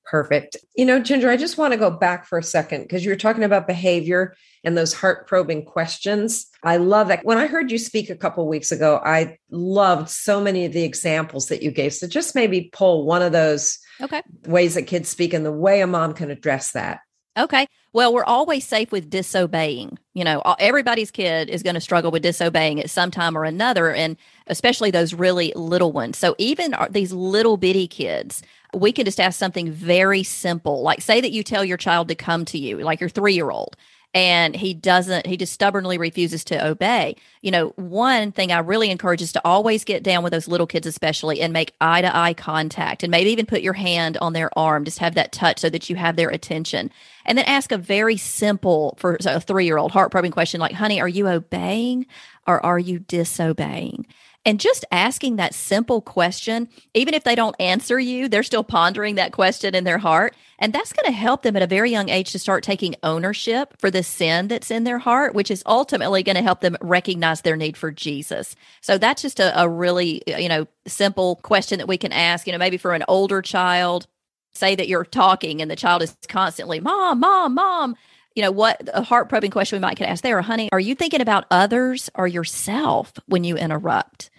Perfect. 0.04 0.58
You 0.76 0.84
know, 0.84 1.00
Ginger, 1.00 1.30
I 1.30 1.38
just 1.38 1.56
want 1.56 1.72
to 1.72 1.78
go 1.78 1.90
back 1.90 2.26
for 2.26 2.36
a 2.36 2.42
second 2.42 2.82
because 2.82 3.04
you 3.04 3.10
were 3.10 3.16
talking 3.16 3.42
about 3.42 3.66
behavior 3.66 4.36
and 4.62 4.76
those 4.76 4.92
heart 4.92 5.26
probing 5.26 5.64
questions. 5.64 6.46
I 6.62 6.76
love 6.76 7.08
that. 7.08 7.24
When 7.24 7.38
I 7.38 7.46
heard 7.46 7.70
you 7.70 7.78
speak 7.78 8.10
a 8.10 8.16
couple 8.16 8.46
weeks 8.46 8.70
ago, 8.70 9.00
I 9.02 9.38
loved 9.50 10.10
so 10.10 10.42
many 10.42 10.66
of 10.66 10.74
the 10.74 10.82
examples 10.82 11.48
that 11.48 11.62
you 11.62 11.70
gave. 11.70 11.94
So 11.94 12.06
just 12.06 12.34
maybe 12.34 12.68
pull 12.72 13.06
one 13.06 13.22
of 13.22 13.32
those 13.32 13.78
okay. 14.02 14.22
ways 14.46 14.74
that 14.74 14.82
kids 14.82 15.08
speak 15.08 15.32
and 15.32 15.44
the 15.44 15.52
way 15.52 15.80
a 15.80 15.86
mom 15.86 16.12
can 16.12 16.30
address 16.30 16.72
that. 16.72 17.00
Okay. 17.36 17.66
Well, 17.92 18.12
we're 18.12 18.24
always 18.24 18.66
safe 18.66 18.92
with 18.92 19.10
disobeying. 19.10 19.98
You 20.14 20.24
know, 20.24 20.42
everybody's 20.58 21.10
kid 21.10 21.48
is 21.48 21.62
going 21.62 21.74
to 21.74 21.80
struggle 21.80 22.10
with 22.10 22.22
disobeying 22.22 22.80
at 22.80 22.90
some 22.90 23.10
time 23.10 23.36
or 23.36 23.44
another, 23.44 23.92
and 23.92 24.16
especially 24.46 24.90
those 24.90 25.14
really 25.14 25.52
little 25.56 25.92
ones. 25.92 26.18
So, 26.18 26.34
even 26.38 26.74
these 26.90 27.12
little 27.12 27.56
bitty 27.56 27.88
kids, 27.88 28.42
we 28.74 28.92
can 28.92 29.04
just 29.04 29.20
ask 29.20 29.38
something 29.38 29.70
very 29.70 30.22
simple, 30.22 30.82
like 30.82 31.00
say 31.00 31.20
that 31.20 31.32
you 31.32 31.42
tell 31.42 31.64
your 31.64 31.76
child 31.76 32.08
to 32.08 32.14
come 32.14 32.44
to 32.46 32.58
you, 32.58 32.78
like 32.78 33.00
your 33.00 33.08
three 33.08 33.34
year 33.34 33.50
old, 33.50 33.76
and 34.14 34.54
he 34.54 34.72
doesn't 34.72 35.26
he 35.26 35.36
just 35.36 35.52
stubbornly 35.52 35.98
refuses 35.98 36.44
to 36.44 36.66
obey. 36.66 37.16
You 37.42 37.50
know 37.50 37.68
one 37.76 38.32
thing 38.32 38.52
i 38.52 38.58
really 38.58 38.90
encourage 38.90 39.20
is 39.22 39.32
to 39.32 39.42
always 39.44 39.84
get 39.84 40.02
down 40.02 40.22
with 40.22 40.32
those 40.32 40.48
little 40.48 40.66
kids 40.66 40.86
especially 40.86 41.40
and 41.40 41.52
make 41.52 41.74
eye 41.80 42.02
to 42.02 42.16
eye 42.16 42.34
contact 42.34 43.02
and 43.02 43.10
maybe 43.10 43.30
even 43.30 43.46
put 43.46 43.62
your 43.62 43.72
hand 43.72 44.16
on 44.18 44.32
their 44.32 44.56
arm. 44.58 44.84
Just 44.84 45.00
have 45.00 45.16
that 45.16 45.32
touch 45.32 45.58
so 45.60 45.68
that 45.68 45.90
you 45.90 45.96
have 45.96 46.16
their 46.16 46.28
attention. 46.30 46.90
And 47.26 47.36
then 47.36 47.44
ask 47.46 47.72
a 47.72 47.78
very 47.78 48.16
simple 48.16 48.96
for 48.98 49.18
a 49.24 49.40
three 49.40 49.64
year 49.66 49.78
old 49.78 49.92
heart 49.92 50.10
probing 50.10 50.32
question 50.32 50.60
like 50.60 50.72
honey 50.72 51.00
are 51.00 51.08
you 51.08 51.26
obeying 51.28 52.06
or 52.46 52.64
are 52.64 52.78
you 52.78 53.00
disobeying 53.00 54.06
and 54.44 54.60
just 54.60 54.84
asking 54.90 55.36
that 55.36 55.54
simple 55.54 56.02
question, 56.02 56.68
even 56.92 57.14
if 57.14 57.24
they 57.24 57.34
don't 57.34 57.56
answer 57.58 57.98
you, 57.98 58.28
they're 58.28 58.42
still 58.42 58.64
pondering 58.64 59.14
that 59.14 59.32
question 59.32 59.74
in 59.74 59.84
their 59.84 59.98
heart. 59.98 60.34
And 60.58 60.72
that's 60.72 60.92
going 60.92 61.06
to 61.06 61.18
help 61.18 61.42
them 61.42 61.56
at 61.56 61.62
a 61.62 61.66
very 61.66 61.90
young 61.90 62.10
age 62.10 62.32
to 62.32 62.38
start 62.38 62.62
taking 62.62 62.94
ownership 63.02 63.74
for 63.78 63.90
the 63.90 64.02
sin 64.02 64.48
that's 64.48 64.70
in 64.70 64.84
their 64.84 64.98
heart, 64.98 65.34
which 65.34 65.50
is 65.50 65.62
ultimately 65.64 66.22
going 66.22 66.36
to 66.36 66.42
help 66.42 66.60
them 66.60 66.76
recognize 66.82 67.40
their 67.40 67.56
need 67.56 67.76
for 67.76 67.90
Jesus. 67.90 68.54
So 68.82 68.98
that's 68.98 69.22
just 69.22 69.40
a, 69.40 69.58
a 69.60 69.68
really, 69.68 70.22
uh, 70.32 70.38
you 70.38 70.48
know, 70.48 70.66
simple 70.86 71.36
question 71.36 71.78
that 71.78 71.88
we 71.88 71.98
can 71.98 72.12
ask, 72.12 72.46
you 72.46 72.52
know, 72.52 72.58
maybe 72.58 72.76
for 72.76 72.92
an 72.92 73.04
older 73.08 73.40
child. 73.40 74.06
Say 74.54 74.76
that 74.76 74.86
you're 74.86 75.04
talking 75.04 75.62
and 75.62 75.70
the 75.70 75.74
child 75.74 76.02
is 76.02 76.16
constantly, 76.28 76.78
Mom, 76.78 77.18
Mom, 77.18 77.54
Mom 77.54 77.96
you 78.34 78.42
know 78.42 78.50
what 78.50 78.88
a 78.92 79.02
heart 79.02 79.28
probing 79.28 79.50
question 79.50 79.76
we 79.76 79.80
might 79.80 79.96
could 79.96 80.06
ask 80.06 80.22
there 80.22 80.40
honey 80.42 80.68
are 80.72 80.80
you 80.80 80.94
thinking 80.94 81.20
about 81.20 81.44
others 81.50 82.10
or 82.14 82.26
yourself 82.26 83.12
when 83.26 83.44
you 83.44 83.56
interrupt 83.56 84.30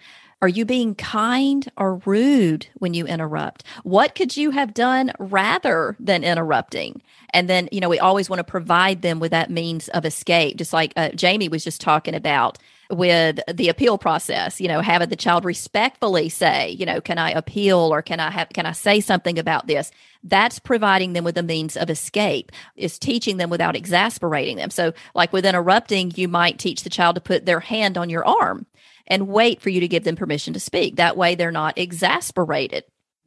are 0.41 0.49
you 0.49 0.65
being 0.65 0.95
kind 0.95 1.71
or 1.77 1.95
rude 2.05 2.67
when 2.75 2.93
you 2.93 3.07
interrupt? 3.07 3.63
What 3.83 4.15
could 4.15 4.35
you 4.35 4.51
have 4.51 4.73
done 4.73 5.11
rather 5.17 5.95
than 5.99 6.23
interrupting? 6.23 7.01
And 7.31 7.49
then, 7.49 7.69
you 7.71 7.79
know, 7.79 7.89
we 7.89 7.99
always 7.99 8.29
want 8.29 8.39
to 8.39 8.43
provide 8.43 9.01
them 9.01 9.19
with 9.19 9.31
that 9.31 9.49
means 9.49 9.87
of 9.89 10.05
escape, 10.05 10.57
just 10.57 10.73
like 10.73 10.93
uh, 10.95 11.09
Jamie 11.09 11.49
was 11.49 11.63
just 11.63 11.81
talking 11.81 12.13
about 12.13 12.59
with 12.89 13.39
the 13.53 13.69
appeal 13.69 13.97
process 13.97 14.61
you 14.61 14.67
know 14.67 14.81
having 14.81 15.09
the 15.09 15.15
child 15.15 15.45
respectfully 15.45 16.29
say 16.29 16.69
you 16.71 16.85
know 16.85 17.01
can 17.01 17.17
i 17.17 17.31
appeal 17.31 17.77
or 17.77 18.01
can 18.01 18.19
i 18.19 18.29
have 18.29 18.49
can 18.49 18.65
i 18.65 18.71
say 18.71 18.99
something 18.99 19.39
about 19.39 19.67
this 19.67 19.91
that's 20.23 20.59
providing 20.59 21.13
them 21.13 21.23
with 21.23 21.37
a 21.37 21.43
means 21.43 21.77
of 21.77 21.89
escape 21.89 22.51
is 22.75 22.99
teaching 22.99 23.37
them 23.37 23.49
without 23.49 23.75
exasperating 23.75 24.57
them 24.57 24.69
so 24.69 24.93
like 25.13 25.33
with 25.33 25.45
interrupting 25.45 26.11
you 26.15 26.27
might 26.27 26.59
teach 26.59 26.83
the 26.83 26.89
child 26.89 27.15
to 27.15 27.21
put 27.21 27.45
their 27.45 27.59
hand 27.59 27.97
on 27.97 28.09
your 28.09 28.25
arm 28.25 28.65
and 29.07 29.27
wait 29.27 29.61
for 29.61 29.69
you 29.69 29.79
to 29.79 29.87
give 29.87 30.03
them 30.03 30.15
permission 30.15 30.53
to 30.53 30.59
speak. 30.59 30.95
That 30.95 31.17
way, 31.17 31.35
they're 31.35 31.51
not 31.51 31.77
exasperated. 31.77 32.83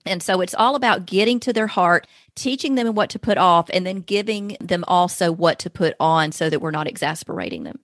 And 0.06 0.22
so 0.22 0.40
it's 0.40 0.54
all 0.54 0.74
about 0.74 1.06
getting 1.06 1.38
to 1.40 1.52
their 1.52 1.66
heart, 1.66 2.06
teaching 2.34 2.74
them 2.74 2.94
what 2.94 3.10
to 3.10 3.18
put 3.18 3.36
off, 3.36 3.68
and 3.72 3.86
then 3.86 4.00
giving 4.00 4.56
them 4.60 4.84
also 4.88 5.30
what 5.30 5.58
to 5.60 5.70
put 5.70 5.94
on 6.00 6.32
so 6.32 6.48
that 6.48 6.60
we're 6.60 6.70
not 6.70 6.86
exasperating 6.86 7.64
them. 7.64 7.78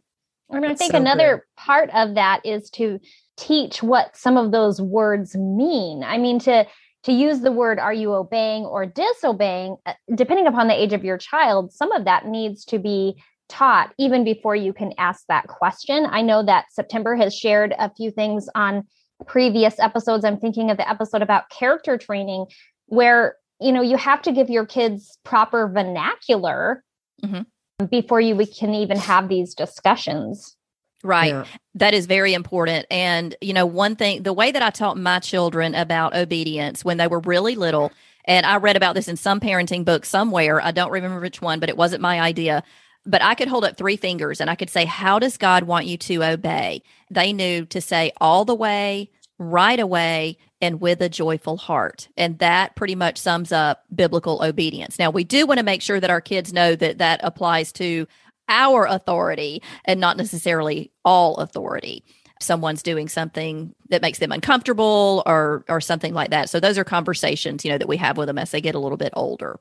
I 0.52 0.61
mean, 0.61 0.70
I 0.70 0.74
think 0.74 0.92
so 0.92 0.98
another 0.98 1.37
good. 1.37 1.62
part 1.62 1.90
of 1.94 2.14
that 2.14 2.40
is 2.44 2.70
to 2.70 3.00
teach 3.37 3.83
what 3.83 4.16
some 4.16 4.37
of 4.37 4.52
those 4.52 4.80
words 4.80 5.35
mean. 5.35 6.04
I 6.04 6.18
mean, 6.18 6.38
to 6.40 6.66
to 7.04 7.12
use 7.12 7.40
the 7.40 7.52
word 7.52 7.78
are 7.78 7.92
you 7.92 8.14
obeying 8.14 8.64
or 8.64 8.87
disobeying, 8.87 9.76
uh, 9.85 9.92
depending 10.14 10.46
upon 10.46 10.68
the 10.68 10.80
age 10.80 10.94
of 10.94 11.04
your 11.04 11.18
child, 11.18 11.72
some 11.72 11.92
of 11.92 12.07
that 12.07 12.26
needs 12.26 12.64
to 12.66 12.78
be 12.78 13.22
taught 13.48 13.92
even 13.98 14.24
before 14.24 14.57
you 14.57 14.72
can 14.72 14.92
ask 14.96 15.24
that 15.28 15.46
question. 15.46 16.07
I 16.09 16.22
know 16.22 16.42
that 16.44 16.72
September 16.72 17.14
has 17.16 17.37
shared 17.37 17.74
a 17.78 17.92
few 17.94 18.11
things 18.11 18.48
on 18.54 18.87
previous 19.26 19.78
episodes. 19.78 20.24
I'm 20.24 20.38
thinking 20.38 20.70
of 20.70 20.78
the 20.78 20.88
episode 20.88 21.20
about 21.20 21.50
character 21.50 21.98
training 21.98 22.46
where 22.87 23.37
you 23.61 23.72
know, 23.72 23.83
you 23.83 23.96
have 23.96 24.22
to 24.22 24.33
give 24.33 24.50
your 24.50 24.66
kids 24.66 25.18
proper 25.24 25.68
vernacular 25.68 26.85
mm-hmm. 27.24 27.42
Before 27.90 28.20
you 28.20 28.37
we 28.37 28.46
can 28.46 28.74
even 28.74 28.96
have 28.96 29.28
these 29.28 29.54
discussions. 29.54 30.56
Right. 31.02 31.32
Yeah. 31.32 31.44
That 31.74 31.92
is 31.92 32.06
very 32.06 32.32
important. 32.32 32.87
And, 32.90 33.37
you 33.40 33.52
know, 33.52 33.66
one 33.66 33.94
thing, 33.94 34.22
the 34.22 34.32
way 34.32 34.50
that 34.50 34.62
I 34.62 34.70
taught 34.70 34.96
my 34.96 35.18
children 35.18 35.74
about 35.74 36.16
obedience 36.16 36.84
when 36.84 36.96
they 36.96 37.06
were 37.06 37.20
really 37.20 37.56
little, 37.56 37.92
and 38.24 38.46
I 38.46 38.56
read 38.56 38.76
about 38.76 38.94
this 38.94 39.06
in 39.06 39.16
some 39.16 39.38
parenting 39.38 39.84
book 39.84 40.06
somewhere, 40.06 40.62
I 40.62 40.70
don't 40.70 40.90
remember 40.90 41.20
which 41.20 41.42
one, 41.42 41.60
but 41.60 41.68
it 41.68 41.76
wasn't 41.76 42.00
my 42.00 42.20
idea. 42.20 42.64
But 43.04 43.20
I 43.20 43.34
could 43.34 43.48
hold 43.48 43.66
up 43.66 43.76
three 43.76 43.98
fingers 43.98 44.40
and 44.40 44.48
I 44.48 44.54
could 44.54 44.70
say, 44.70 44.87
How 44.87 45.18
does 45.18 45.37
God 45.37 45.64
want 45.64 45.84
you 45.84 45.98
to 45.98 46.24
obey? 46.24 46.82
They 47.10 47.34
knew 47.34 47.66
to 47.66 47.82
say 47.82 48.12
all 48.18 48.46
the 48.46 48.54
way, 48.54 49.10
right 49.38 49.80
away, 49.80 50.38
and 50.60 50.80
with 50.80 51.00
a 51.02 51.08
joyful 51.08 51.56
heart. 51.56 52.08
And 52.16 52.38
that 52.38 52.76
pretty 52.76 52.94
much 52.94 53.18
sums 53.18 53.52
up 53.52 53.84
biblical 53.94 54.42
obedience. 54.42 54.98
Now, 54.98 55.10
we 55.10 55.24
do 55.24 55.46
want 55.46 55.58
to 55.58 55.64
make 55.64 55.82
sure 55.82 56.00
that 56.00 56.10
our 56.10 56.20
kids 56.20 56.52
know 56.52 56.74
that 56.76 56.98
that 56.98 57.20
applies 57.22 57.72
to 57.72 58.06
our 58.48 58.86
authority 58.86 59.62
and 59.84 60.00
not 60.00 60.16
necessarily 60.16 60.92
all 61.04 61.36
authority 61.36 62.04
someone's 62.40 62.82
doing 62.82 63.08
something 63.08 63.74
that 63.88 64.02
makes 64.02 64.18
them 64.18 64.32
uncomfortable 64.32 65.22
or 65.26 65.64
or 65.68 65.80
something 65.80 66.12
like 66.12 66.30
that 66.30 66.50
so 66.50 66.60
those 66.60 66.76
are 66.76 66.84
conversations 66.84 67.64
you 67.64 67.70
know 67.70 67.78
that 67.78 67.88
we 67.88 67.96
have 67.96 68.16
with 68.16 68.26
them 68.26 68.38
as 68.38 68.50
they 68.50 68.60
get 68.60 68.74
a 68.74 68.78
little 68.78 68.98
bit 68.98 69.12
older 69.14 69.58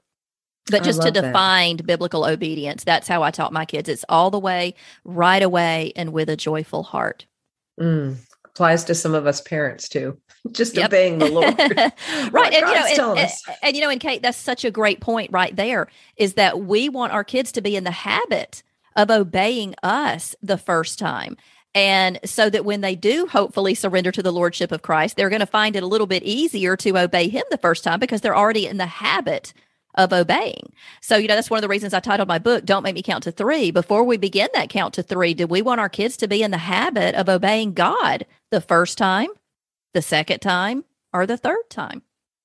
but 0.70 0.84
just 0.84 1.02
to 1.02 1.12
define 1.12 1.78
that. 1.78 1.86
biblical 1.86 2.26
obedience 2.26 2.84
that's 2.84 3.08
how 3.08 3.24
i 3.24 3.32
taught 3.32 3.54
my 3.54 3.66
kids 3.66 3.88
it's 3.88 4.06
all 4.10 4.32
the 4.32 4.40
way 4.40 4.74
right 5.06 5.44
away 5.44 5.94
and 5.96 6.12
with 6.12 6.30
a 6.30 6.36
joyful 6.36 6.84
heart 6.84 7.26
mm. 7.80 8.16
Applies 8.54 8.84
to 8.84 8.96
some 8.96 9.14
of 9.14 9.26
us 9.26 9.42
parents 9.42 9.90
too 9.90 10.18
just 10.52 10.76
yep. 10.76 10.88
obeying 10.88 11.20
the 11.20 11.30
lord 11.30 11.58
right 12.32 12.54
and, 12.54 12.68
you 12.68 12.98
know, 12.98 13.14
and, 13.14 13.20
and, 13.20 13.32
and 13.62 13.76
you 13.76 13.82
know 13.82 13.90
and 13.90 14.02
kate 14.02 14.22
that's 14.22 14.38
such 14.38 14.64
a 14.64 14.72
great 14.72 15.00
point 15.00 15.32
right 15.32 15.56
there 15.56 15.88
is 16.18 16.34
that 16.34 16.60
we 16.60 16.90
want 16.90 17.14
our 17.14 17.24
kids 17.24 17.52
to 17.52 17.62
be 17.62 17.76
in 17.76 17.84
the 17.84 17.92
habit 17.92 18.64
of 18.96 19.10
obeying 19.10 19.76
us 19.84 20.36
the 20.42 20.58
first 20.58 21.00
time. 21.00 21.38
And 21.76 22.20
so 22.24 22.50
that 22.52 22.66
when 22.66 22.82
they 22.82 22.96
do 22.96 23.26
hopefully 23.26 23.74
surrender 23.74 24.12
to 24.12 24.22
the 24.22 24.32
Lordship 24.32 24.72
of 24.72 24.84
Christ, 24.84 25.16
they're 25.16 25.30
going 25.30 25.40
to 25.40 25.48
find 25.48 25.76
it 25.76 25.82
a 25.82 25.88
little 25.88 26.06
bit 26.06 26.22
easier 26.22 26.78
to 26.78 26.98
obey 27.00 27.30
Him 27.30 27.44
the 27.50 27.58
first 27.58 27.84
time 27.84 28.00
because 28.00 28.22
they're 28.22 28.38
already 28.38 28.68
in 28.68 28.78
the 28.78 28.86
habit 28.86 29.54
of 29.96 30.14
obeying. 30.14 30.74
So, 31.02 31.18
you 31.18 31.28
know, 31.28 31.36
that's 31.36 31.50
one 31.50 31.58
of 31.58 31.62
the 31.62 31.70
reasons 31.70 31.94
I 31.94 32.00
titled 32.00 32.28
my 32.28 32.40
book, 32.40 32.66
Don't 32.66 32.84
Make 32.84 32.96
Me 32.96 33.02
Count 33.02 33.24
to 33.24 33.32
Three. 33.32 33.72
Before 33.72 34.04
we 34.04 34.18
begin 34.18 34.50
that 34.54 34.70
count 34.70 34.94
to 34.96 35.04
three, 35.04 35.34
do 35.34 35.48
we 35.48 35.62
want 35.62 35.80
our 35.80 35.90
kids 35.90 36.18
to 36.18 36.28
be 36.28 36.44
in 36.44 36.52
the 36.52 36.58
habit 36.58 37.16
of 37.16 37.30
obeying 37.30 37.74
God 37.74 38.26
the 38.52 38.62
first 38.62 38.98
time, 38.98 39.30
the 39.94 40.02
second 40.02 40.40
time, 40.40 40.86
or 41.14 41.26
the 41.26 41.38
third 41.38 41.70
time? 41.70 42.02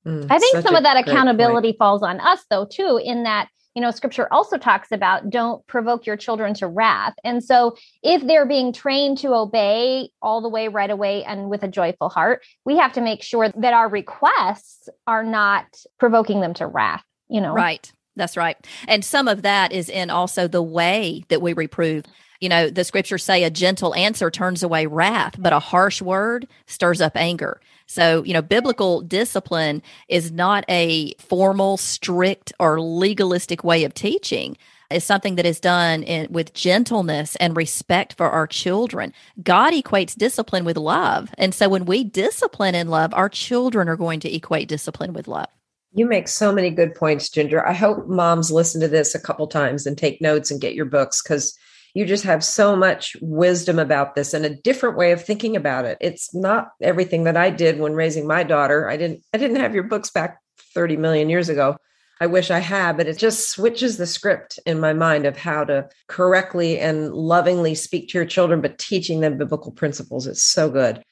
Mm, 0.07 0.27
I 0.31 0.39
think 0.39 0.63
some 0.63 0.77
of 0.77 0.85
that 0.85 0.97
accountability 0.97 1.73
point. 1.73 1.79
falls 1.79 2.03
on 2.03 2.21
us, 2.21 2.45
though, 2.51 2.67
too, 2.67 3.01
in 3.03 3.25
that 3.25 3.49
you 3.79 3.83
know, 3.83 3.93
scripture 3.93 4.27
also 4.33 4.59
talks 4.59 4.91
about 4.91 5.31
don't 5.31 5.65
provoke 5.69 6.05
your 6.05 6.17
children 6.17 6.53
to 6.55 6.67
wrath. 6.67 7.15
And 7.23 7.45
so 7.45 7.77
if 8.03 8.27
they're 8.27 8.45
being 8.45 8.73
trained 8.73 9.19
to 9.19 9.35
obey 9.35 10.11
all 10.21 10.41
the 10.41 10.49
way 10.49 10.67
right 10.67 10.91
away 10.91 11.23
and 11.23 11.49
with 11.49 11.63
a 11.63 11.69
joyful 11.69 12.09
heart, 12.09 12.43
we 12.65 12.77
have 12.77 12.93
to 12.95 13.01
make 13.01 13.23
sure 13.23 13.51
that 13.51 13.75
our 13.75 13.89
requests 13.89 14.89
are 15.07 15.23
not 15.23 15.65
provoking 16.01 16.41
them 16.41 16.55
to 16.55 16.67
wrath, 16.67 17.05
you 17.29 17.41
know. 17.41 17.53
Right. 17.53 17.93
That's 18.17 18.37
right. 18.37 18.57
And 18.89 19.05
some 19.05 19.29
of 19.29 19.43
that 19.43 19.73
is 19.73 19.89
in 19.89 20.11
also 20.11 20.49
the 20.49 20.63
way 20.63 21.25
that 21.29 21.41
we 21.41 21.53
reprove. 21.53 22.05
You 22.41 22.49
know, 22.49 22.69
the 22.69 22.85
scriptures 22.85 23.25
say 23.25 23.45
a 23.45 23.51
gentle 23.51 23.95
answer 23.95 24.31
turns 24.31 24.63
away 24.63 24.87
wrath, 24.87 25.35
but 25.39 25.53
a 25.53 25.59
harsh 25.59 26.03
word 26.03 26.47
stirs 26.67 27.01
up 27.01 27.17
anger. 27.17 27.61
So, 27.87 28.23
you 28.23 28.35
know, 28.35 28.43
biblical 28.43 29.01
discipline 29.01 29.83
is 30.09 30.31
not 30.31 30.65
a 30.69 31.15
formal, 31.15 31.79
strict, 31.79 32.53
or 32.61 32.81
legalistic 32.81 33.65
way 33.65 33.85
of 33.85 33.95
teaching. 33.95 34.57
It's 34.91 35.05
something 35.05 35.37
that 35.37 35.47
is 35.47 35.61
done 35.61 36.03
in, 36.03 36.31
with 36.31 36.55
gentleness 36.55 37.37
and 37.37 37.57
respect 37.57 38.15
for 38.15 38.31
our 38.31 38.47
children. 38.47 39.13
God 39.43 39.73
equates 39.73 40.17
discipline 40.17 40.65
with 40.65 40.77
love. 40.77 41.35
And 41.39 41.55
so 41.55 41.69
when 41.69 41.85
we 41.85 42.05
discipline 42.05 42.75
in 42.75 42.89
love, 42.89 43.13
our 43.15 43.29
children 43.29 43.89
are 43.89 43.97
going 43.97 44.21
to 44.21 44.35
equate 44.35 44.69
discipline 44.69 45.13
with 45.13 45.29
love. 45.29 45.49
You 45.93 46.07
make 46.07 46.29
so 46.29 46.53
many 46.53 46.71
good 46.71 46.95
points, 46.95 47.31
Ginger. 47.31 47.67
I 47.67 47.73
hope 47.73 48.07
moms 48.07 48.51
listen 48.51 48.81
to 48.83 48.89
this 48.89 49.15
a 49.15 49.21
couple 49.21 49.47
times 49.47 49.87
and 49.87 49.97
take 49.97 50.21
notes 50.21 50.51
and 50.51 50.61
get 50.61 50.75
your 50.75 50.85
books 50.85 51.23
because 51.23 51.57
you 51.95 52.05
just 52.05 52.25
have 52.25 52.45
so 52.45 52.77
much 52.77 53.17
wisdom 53.21 53.79
about 53.79 54.15
this 54.15 54.35
and 54.35 54.45
a 54.45 54.55
different 54.55 54.97
way 54.97 55.13
of 55.13 55.25
thinking 55.25 55.57
about 55.57 55.85
it. 55.85 55.99
It's 56.01 56.35
not 56.35 56.71
everything 56.83 57.25
that 57.25 57.37
I 57.37 57.51
did 57.51 57.81
when 57.81 57.95
raising 57.95 58.27
my 58.27 58.43
daughter. 58.43 58.89
I 58.89 58.97
didn't 58.97 59.25
I 59.33 59.39
didn't 59.39 59.61
have 59.61 59.75
your 59.75 59.85
books 59.85 60.11
back 60.11 60.39
30 60.75 60.97
million 60.99 61.31
years 61.31 61.49
ago. 61.49 61.77
I 62.21 62.27
wish 62.27 62.51
I 62.51 62.59
had, 62.59 62.97
but 62.97 63.07
it 63.07 63.17
just 63.17 63.51
switches 63.51 63.97
the 63.97 64.07
script 64.07 64.59
in 64.67 64.81
my 64.81 64.93
mind 64.93 65.25
of 65.25 65.37
how 65.37 65.65
to 65.65 65.89
correctly 66.09 66.79
and 66.79 67.13
lovingly 67.13 67.77
speak 67.77 68.09
to 68.09 68.19
your 68.19 68.27
children, 68.27 68.61
but 68.61 68.79
teaching 68.79 69.21
them 69.21 69.39
biblical 69.39 69.71
principles. 69.71 70.27
It's 70.27 70.43
so 70.43 70.69
good. 70.69 71.03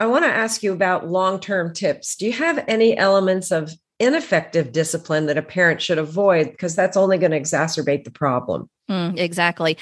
I 0.00 0.06
want 0.06 0.24
to 0.24 0.30
ask 0.30 0.62
you 0.62 0.72
about 0.72 1.08
long 1.08 1.40
term 1.40 1.72
tips. 1.74 2.16
Do 2.16 2.26
you 2.26 2.32
have 2.32 2.64
any 2.68 2.96
elements 2.96 3.50
of 3.50 3.74
ineffective 3.98 4.72
discipline 4.72 5.26
that 5.26 5.38
a 5.38 5.42
parent 5.42 5.80
should 5.80 5.98
avoid? 5.98 6.50
Because 6.50 6.76
that's 6.76 6.96
only 6.96 7.18
going 7.18 7.32
to 7.32 7.40
exacerbate 7.40 8.04
the 8.04 8.10
problem. 8.10 8.68
Mm, 8.90 9.18
exactly. 9.18 9.76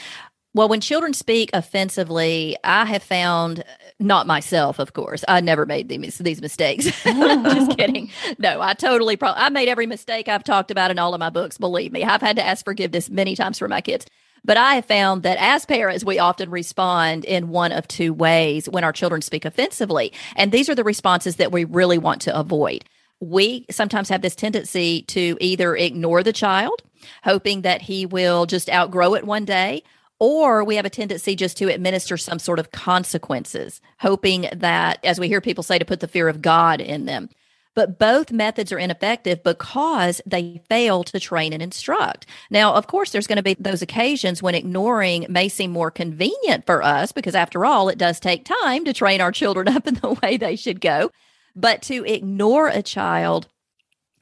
Well, 0.54 0.68
when 0.68 0.80
children 0.80 1.14
speak 1.14 1.50
offensively, 1.52 2.56
I 2.62 2.84
have 2.84 3.02
found, 3.02 3.64
not 3.98 4.28
myself, 4.28 4.78
of 4.78 4.92
course, 4.92 5.24
I 5.26 5.40
never 5.40 5.66
made 5.66 5.88
these, 5.88 6.18
these 6.18 6.40
mistakes. 6.40 6.84
Just 7.04 7.04
kidding. 7.76 8.08
No, 8.38 8.60
I 8.60 8.74
totally, 8.74 9.16
pro- 9.16 9.32
I 9.32 9.48
made 9.48 9.68
every 9.68 9.86
mistake 9.86 10.28
I've 10.28 10.44
talked 10.44 10.70
about 10.70 10.92
in 10.92 10.98
all 11.00 11.12
of 11.12 11.18
my 11.18 11.30
books. 11.30 11.58
Believe 11.58 11.90
me, 11.90 12.04
I've 12.04 12.20
had 12.20 12.36
to 12.36 12.46
ask 12.46 12.64
forgiveness 12.64 13.10
many 13.10 13.34
times 13.34 13.58
for 13.58 13.66
my 13.66 13.80
kids. 13.80 14.06
But 14.44 14.56
I 14.56 14.76
have 14.76 14.84
found 14.84 15.24
that 15.24 15.38
as 15.40 15.64
parents, 15.64 16.04
we 16.04 16.20
often 16.20 16.50
respond 16.50 17.24
in 17.24 17.48
one 17.48 17.72
of 17.72 17.88
two 17.88 18.12
ways 18.12 18.68
when 18.68 18.84
our 18.84 18.92
children 18.92 19.22
speak 19.22 19.44
offensively. 19.44 20.12
And 20.36 20.52
these 20.52 20.68
are 20.68 20.74
the 20.74 20.84
responses 20.84 21.36
that 21.36 21.50
we 21.50 21.64
really 21.64 21.98
want 21.98 22.20
to 22.22 22.38
avoid. 22.38 22.84
We 23.24 23.64
sometimes 23.70 24.10
have 24.10 24.20
this 24.20 24.36
tendency 24.36 25.02
to 25.02 25.38
either 25.40 25.74
ignore 25.74 26.22
the 26.22 26.32
child, 26.32 26.82
hoping 27.22 27.62
that 27.62 27.82
he 27.82 28.04
will 28.04 28.44
just 28.44 28.68
outgrow 28.70 29.14
it 29.14 29.24
one 29.24 29.46
day, 29.46 29.82
or 30.18 30.62
we 30.62 30.76
have 30.76 30.84
a 30.84 30.90
tendency 30.90 31.34
just 31.34 31.56
to 31.58 31.72
administer 31.72 32.18
some 32.18 32.38
sort 32.38 32.58
of 32.58 32.70
consequences, 32.70 33.80
hoping 34.00 34.48
that, 34.52 35.02
as 35.04 35.18
we 35.18 35.28
hear 35.28 35.40
people 35.40 35.64
say, 35.64 35.78
to 35.78 35.84
put 35.86 36.00
the 36.00 36.08
fear 36.08 36.28
of 36.28 36.42
God 36.42 36.80
in 36.80 37.06
them. 37.06 37.30
But 37.74 37.98
both 37.98 38.30
methods 38.30 38.70
are 38.72 38.78
ineffective 38.78 39.42
because 39.42 40.20
they 40.26 40.62
fail 40.68 41.02
to 41.04 41.18
train 41.18 41.52
and 41.52 41.62
instruct. 41.62 42.26
Now, 42.50 42.74
of 42.74 42.86
course, 42.86 43.10
there's 43.10 43.26
going 43.26 43.36
to 43.36 43.42
be 43.42 43.56
those 43.58 43.82
occasions 43.82 44.42
when 44.42 44.54
ignoring 44.54 45.26
may 45.28 45.48
seem 45.48 45.72
more 45.72 45.90
convenient 45.90 46.66
for 46.66 46.82
us 46.82 47.10
because, 47.10 47.34
after 47.34 47.64
all, 47.64 47.88
it 47.88 47.98
does 47.98 48.20
take 48.20 48.44
time 48.44 48.84
to 48.84 48.92
train 48.92 49.20
our 49.20 49.32
children 49.32 49.66
up 49.76 49.86
in 49.86 49.94
the 49.94 50.16
way 50.22 50.36
they 50.36 50.56
should 50.56 50.80
go. 50.80 51.10
But 51.56 51.82
to 51.82 52.04
ignore 52.04 52.68
a 52.68 52.82
child 52.82 53.48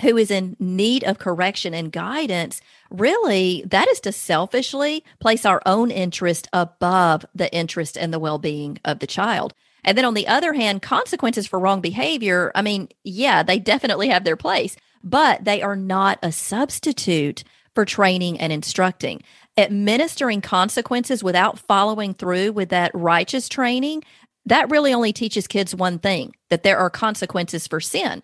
who 0.02 0.16
is 0.16 0.30
in 0.30 0.56
need 0.58 1.04
of 1.04 1.18
correction 1.18 1.74
and 1.74 1.92
guidance, 1.92 2.60
really, 2.90 3.64
that 3.66 3.88
is 3.88 4.00
to 4.00 4.12
selfishly 4.12 5.04
place 5.20 5.46
our 5.46 5.62
own 5.64 5.90
interest 5.90 6.48
above 6.52 7.24
the 7.34 7.52
interest 7.54 7.96
and 7.96 8.12
the 8.12 8.18
well 8.18 8.38
being 8.38 8.78
of 8.84 8.98
the 8.98 9.06
child. 9.06 9.54
And 9.84 9.96
then 9.96 10.04
on 10.04 10.14
the 10.14 10.28
other 10.28 10.52
hand, 10.52 10.82
consequences 10.82 11.46
for 11.46 11.58
wrong 11.58 11.80
behavior, 11.80 12.52
I 12.54 12.62
mean, 12.62 12.88
yeah, 13.04 13.42
they 13.42 13.58
definitely 13.58 14.08
have 14.08 14.24
their 14.24 14.36
place, 14.36 14.76
but 15.02 15.44
they 15.44 15.62
are 15.62 15.76
not 15.76 16.18
a 16.22 16.30
substitute 16.32 17.42
for 17.74 17.84
training 17.84 18.38
and 18.38 18.52
instructing. 18.52 19.22
Administering 19.56 20.40
consequences 20.40 21.22
without 21.22 21.58
following 21.58 22.14
through 22.14 22.52
with 22.52 22.70
that 22.70 22.90
righteous 22.94 23.48
training, 23.48 24.02
that 24.46 24.70
really 24.70 24.92
only 24.92 25.12
teaches 25.12 25.46
kids 25.46 25.74
one 25.74 25.98
thing 25.98 26.34
that 26.50 26.62
there 26.62 26.78
are 26.78 26.90
consequences 26.90 27.66
for 27.66 27.80
sin. 27.80 28.22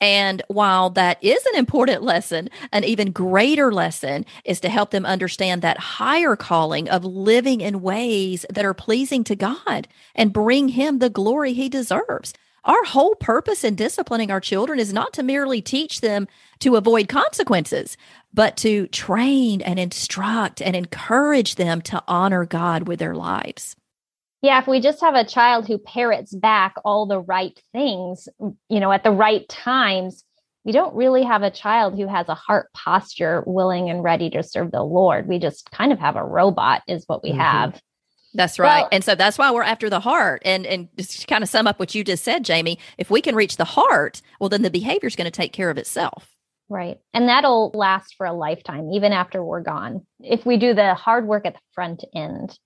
And 0.00 0.42
while 0.48 0.90
that 0.90 1.22
is 1.22 1.44
an 1.46 1.56
important 1.58 2.02
lesson, 2.12 2.48
an 2.72 2.84
even 2.84 3.12
greater 3.12 3.72
lesson 3.72 4.24
is 4.44 4.60
to 4.60 4.68
help 4.68 4.90
them 4.90 5.06
understand 5.06 5.62
that 5.62 5.78
higher 5.78 6.36
calling 6.36 6.88
of 6.88 7.04
living 7.04 7.60
in 7.60 7.82
ways 7.82 8.46
that 8.50 8.64
are 8.64 8.74
pleasing 8.74 9.24
to 9.24 9.36
God 9.36 9.88
and 10.14 10.32
bring 10.32 10.68
Him 10.68 10.98
the 10.98 11.10
glory 11.10 11.52
He 11.52 11.68
deserves. 11.68 12.32
Our 12.64 12.84
whole 12.84 13.14
purpose 13.14 13.64
in 13.64 13.74
disciplining 13.74 14.30
our 14.30 14.40
children 14.40 14.78
is 14.78 14.92
not 14.92 15.14
to 15.14 15.22
merely 15.22 15.62
teach 15.62 16.02
them 16.02 16.28
to 16.58 16.76
avoid 16.76 17.08
consequences, 17.08 17.96
but 18.34 18.56
to 18.58 18.86
train 18.88 19.62
and 19.62 19.78
instruct 19.78 20.60
and 20.60 20.76
encourage 20.76 21.54
them 21.54 21.80
to 21.82 22.02
honor 22.06 22.44
God 22.44 22.86
with 22.86 22.98
their 22.98 23.14
lives. 23.14 23.76
Yeah, 24.42 24.58
if 24.60 24.66
we 24.66 24.80
just 24.80 25.00
have 25.02 25.14
a 25.14 25.24
child 25.24 25.66
who 25.66 25.78
parrots 25.78 26.34
back 26.34 26.74
all 26.84 27.06
the 27.06 27.20
right 27.20 27.60
things, 27.72 28.28
you 28.68 28.80
know, 28.80 28.90
at 28.90 29.04
the 29.04 29.10
right 29.10 29.46
times, 29.48 30.24
we 30.64 30.72
don't 30.72 30.94
really 30.94 31.22
have 31.24 31.42
a 31.42 31.50
child 31.50 31.96
who 31.96 32.06
has 32.06 32.28
a 32.28 32.34
heart 32.34 32.68
posture 32.72 33.42
willing 33.46 33.90
and 33.90 34.02
ready 34.02 34.30
to 34.30 34.42
serve 34.42 34.72
the 34.72 34.82
Lord. 34.82 35.26
We 35.26 35.38
just 35.38 35.70
kind 35.70 35.92
of 35.92 35.98
have 35.98 36.16
a 36.16 36.24
robot, 36.24 36.82
is 36.86 37.04
what 37.06 37.22
we 37.22 37.30
mm-hmm. 37.30 37.40
have. 37.40 37.82
That's 38.34 38.58
right. 38.58 38.82
Well, 38.82 38.88
and 38.92 39.02
so 39.02 39.14
that's 39.14 39.38
why 39.38 39.50
we're 39.50 39.62
after 39.62 39.90
the 39.90 40.00
heart. 40.00 40.42
And 40.44 40.64
and 40.64 40.88
just 40.96 41.26
kind 41.26 41.42
of 41.42 41.48
sum 41.48 41.66
up 41.66 41.80
what 41.80 41.94
you 41.94 42.04
just 42.04 42.22
said, 42.22 42.44
Jamie, 42.44 42.78
if 42.96 43.10
we 43.10 43.20
can 43.20 43.34
reach 43.34 43.56
the 43.56 43.64
heart, 43.64 44.22
well 44.38 44.48
then 44.48 44.62
the 44.62 44.70
behavior 44.70 45.08
is 45.08 45.16
going 45.16 45.24
to 45.24 45.30
take 45.30 45.52
care 45.52 45.70
of 45.70 45.78
itself. 45.78 46.30
Right. 46.68 46.98
And 47.12 47.28
that'll 47.28 47.72
last 47.74 48.14
for 48.16 48.26
a 48.26 48.32
lifetime, 48.32 48.92
even 48.92 49.12
after 49.12 49.44
we're 49.44 49.62
gone, 49.62 50.06
if 50.20 50.46
we 50.46 50.56
do 50.56 50.72
the 50.72 50.94
hard 50.94 51.26
work 51.26 51.44
at 51.44 51.54
the 51.54 51.60
front 51.74 52.04
end 52.14 52.56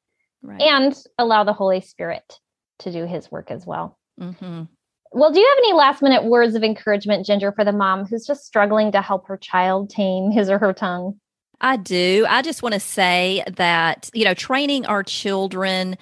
right. 0.44 0.61
and 0.61 0.94
allow 1.18 1.44
the 1.44 1.52
Holy 1.52 1.80
Spirit 1.80 2.38
to 2.80 2.92
do 2.92 3.07
his 3.07 3.30
work 3.30 3.50
as 3.50 3.66
well. 3.66 3.98
Mm-hmm. 4.20 4.64
Well, 5.12 5.33
do 5.33 5.38
you 5.38 5.48
have 5.48 5.59
any 5.59 5.72
last 5.72 6.02
minute 6.02 6.24
words 6.24 6.54
of 6.54 6.62
encouragement, 6.62 7.26
Ginger, 7.26 7.52
for 7.52 7.64
the 7.64 7.72
mom 7.72 8.04
who's 8.04 8.26
just 8.26 8.44
struggling 8.44 8.92
to 8.92 9.00
help 9.00 9.28
her 9.28 9.37
child 9.37 9.90
tame 9.90 10.30
his 10.30 10.50
or 10.50 10.59
her 10.59 10.72
tongue? 10.72 11.20
I 11.61 11.76
do. 11.76 12.26
I 12.28 12.42
just 12.42 12.62
want 12.62 12.74
to 12.74 12.80
say 12.80 13.44
that, 13.57 14.11
you 14.12 14.24
know, 14.24 14.35
training 14.35 14.87
our 14.87 15.02
children 15.02 15.96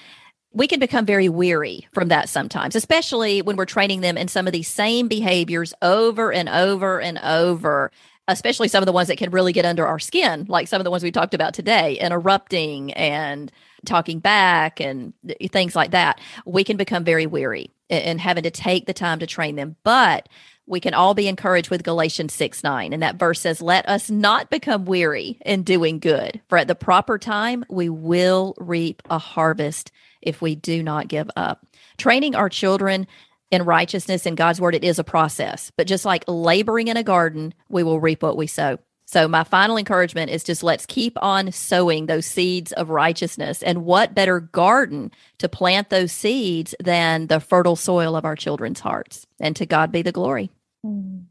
we 0.55 0.67
can 0.67 0.81
become 0.81 1.07
very 1.07 1.29
weary 1.29 1.87
from 1.93 2.09
that 2.09 2.29
sometimes, 2.29 2.77
especially 2.77 3.43
when 3.43 3.57
we're 3.57 3.65
training 3.65 4.03
them 4.03 4.19
in 4.19 4.29
some 4.29 4.47
of 4.47 4.53
these 4.53 4.69
same 4.69 5.09
behaviors 5.09 5.73
over 5.81 6.33
and 6.33 6.49
over 6.49 7.01
and 7.01 7.19
over, 7.19 7.91
especially 8.29 8.69
some 8.69 8.83
of 8.83 8.87
the 8.87 8.93
ones 8.93 9.09
that 9.09 9.17
can 9.17 9.31
really 9.31 9.53
get 9.53 9.65
under 9.65 9.87
our 9.87 9.99
skin, 9.99 10.45
like 10.49 10.69
some 10.69 10.81
of 10.81 10.85
the 10.85 10.91
ones 10.91 11.03
we 11.03 11.11
talked 11.11 11.35
about 11.35 11.55
today, 11.55 11.95
interrupting 11.99 12.93
and 12.93 13.51
talking 13.87 14.21
back 14.21 14.81
and 14.81 15.13
things 15.51 15.75
like 15.75 15.91
that. 15.93 16.21
We 16.47 16.65
can 16.65 16.77
become 16.77 17.05
very 17.05 17.27
weary 17.27 17.71
and 17.91 18.21
having 18.21 18.45
to 18.45 18.51
take 18.51 18.87
the 18.87 18.95
time 18.95 19.19
to 19.19 19.27
train 19.27 19.57
them. 19.57 19.77
But 19.85 20.29
we 20.67 20.81
can 20.81 20.95
all 20.95 21.15
be 21.15 21.29
encouraged 21.29 21.71
with 21.71 21.83
Galatians 21.83 22.33
6 22.35 22.63
9. 22.63 22.93
And 22.93 23.03
that 23.03 23.17
verse 23.17 23.41
says, 23.41 23.61
Let 23.61 23.89
us 23.89 24.11
not 24.11 24.51
become 24.51 24.85
weary 24.85 25.39
in 25.45 25.63
doing 25.65 25.99
good, 25.99 26.41
for 26.49 26.59
at 26.59 26.69
the 26.69 26.75
proper 26.75 27.19
time 27.19 27.65
we 27.69 27.89
will 27.89 28.55
reap 28.59 29.03
a 29.11 29.19
harvest 29.19 29.91
if 30.21 30.41
we 30.41 30.55
do 30.55 30.83
not 30.83 31.09
give 31.09 31.31
up. 31.37 31.67
Training 31.99 32.35
our 32.35 32.49
children 32.49 33.07
in 33.51 33.65
righteousness 33.65 34.25
in 34.25 34.35
God's 34.35 34.61
word, 34.61 34.75
it 34.75 34.85
is 34.85 34.99
a 34.99 35.05
process. 35.05 35.71
But 35.77 35.87
just 35.87 36.05
like 36.05 36.25
laboring 36.27 36.89
in 36.89 36.97
a 36.97 37.03
garden, 37.03 37.53
we 37.69 37.83
will 37.83 38.01
reap 38.01 38.23
what 38.23 38.37
we 38.37 38.47
sow. 38.47 38.79
So, 39.13 39.29
my 39.29 39.45
final 39.45 39.77
encouragement 39.77 40.31
is 40.31 40.43
just 40.43 40.63
let's 40.63 40.87
keep 40.87 41.19
on 41.21 41.53
sowing 41.53 42.07
those 42.07 42.25
seeds 42.25 42.73
of 42.73 42.89
righteousness. 42.89 43.63
And 43.63 43.85
what 43.85 44.15
better 44.15 44.41
garden 44.41 45.11
to 45.37 45.51
plant 45.51 45.91
those 45.91 46.13
seeds 46.13 46.75
than 46.83 47.27
the 47.27 47.39
fertile 47.39 47.77
soil 47.77 48.17
of 48.17 48.25
our 48.25 48.37
children's 48.37 48.81
hearts? 48.81 49.27
And 49.39 49.55
to 49.57 49.67
God 49.67 49.93
be 49.93 50.01
the 50.01 50.13
glory. 50.13 50.51
Mm. 50.83 51.25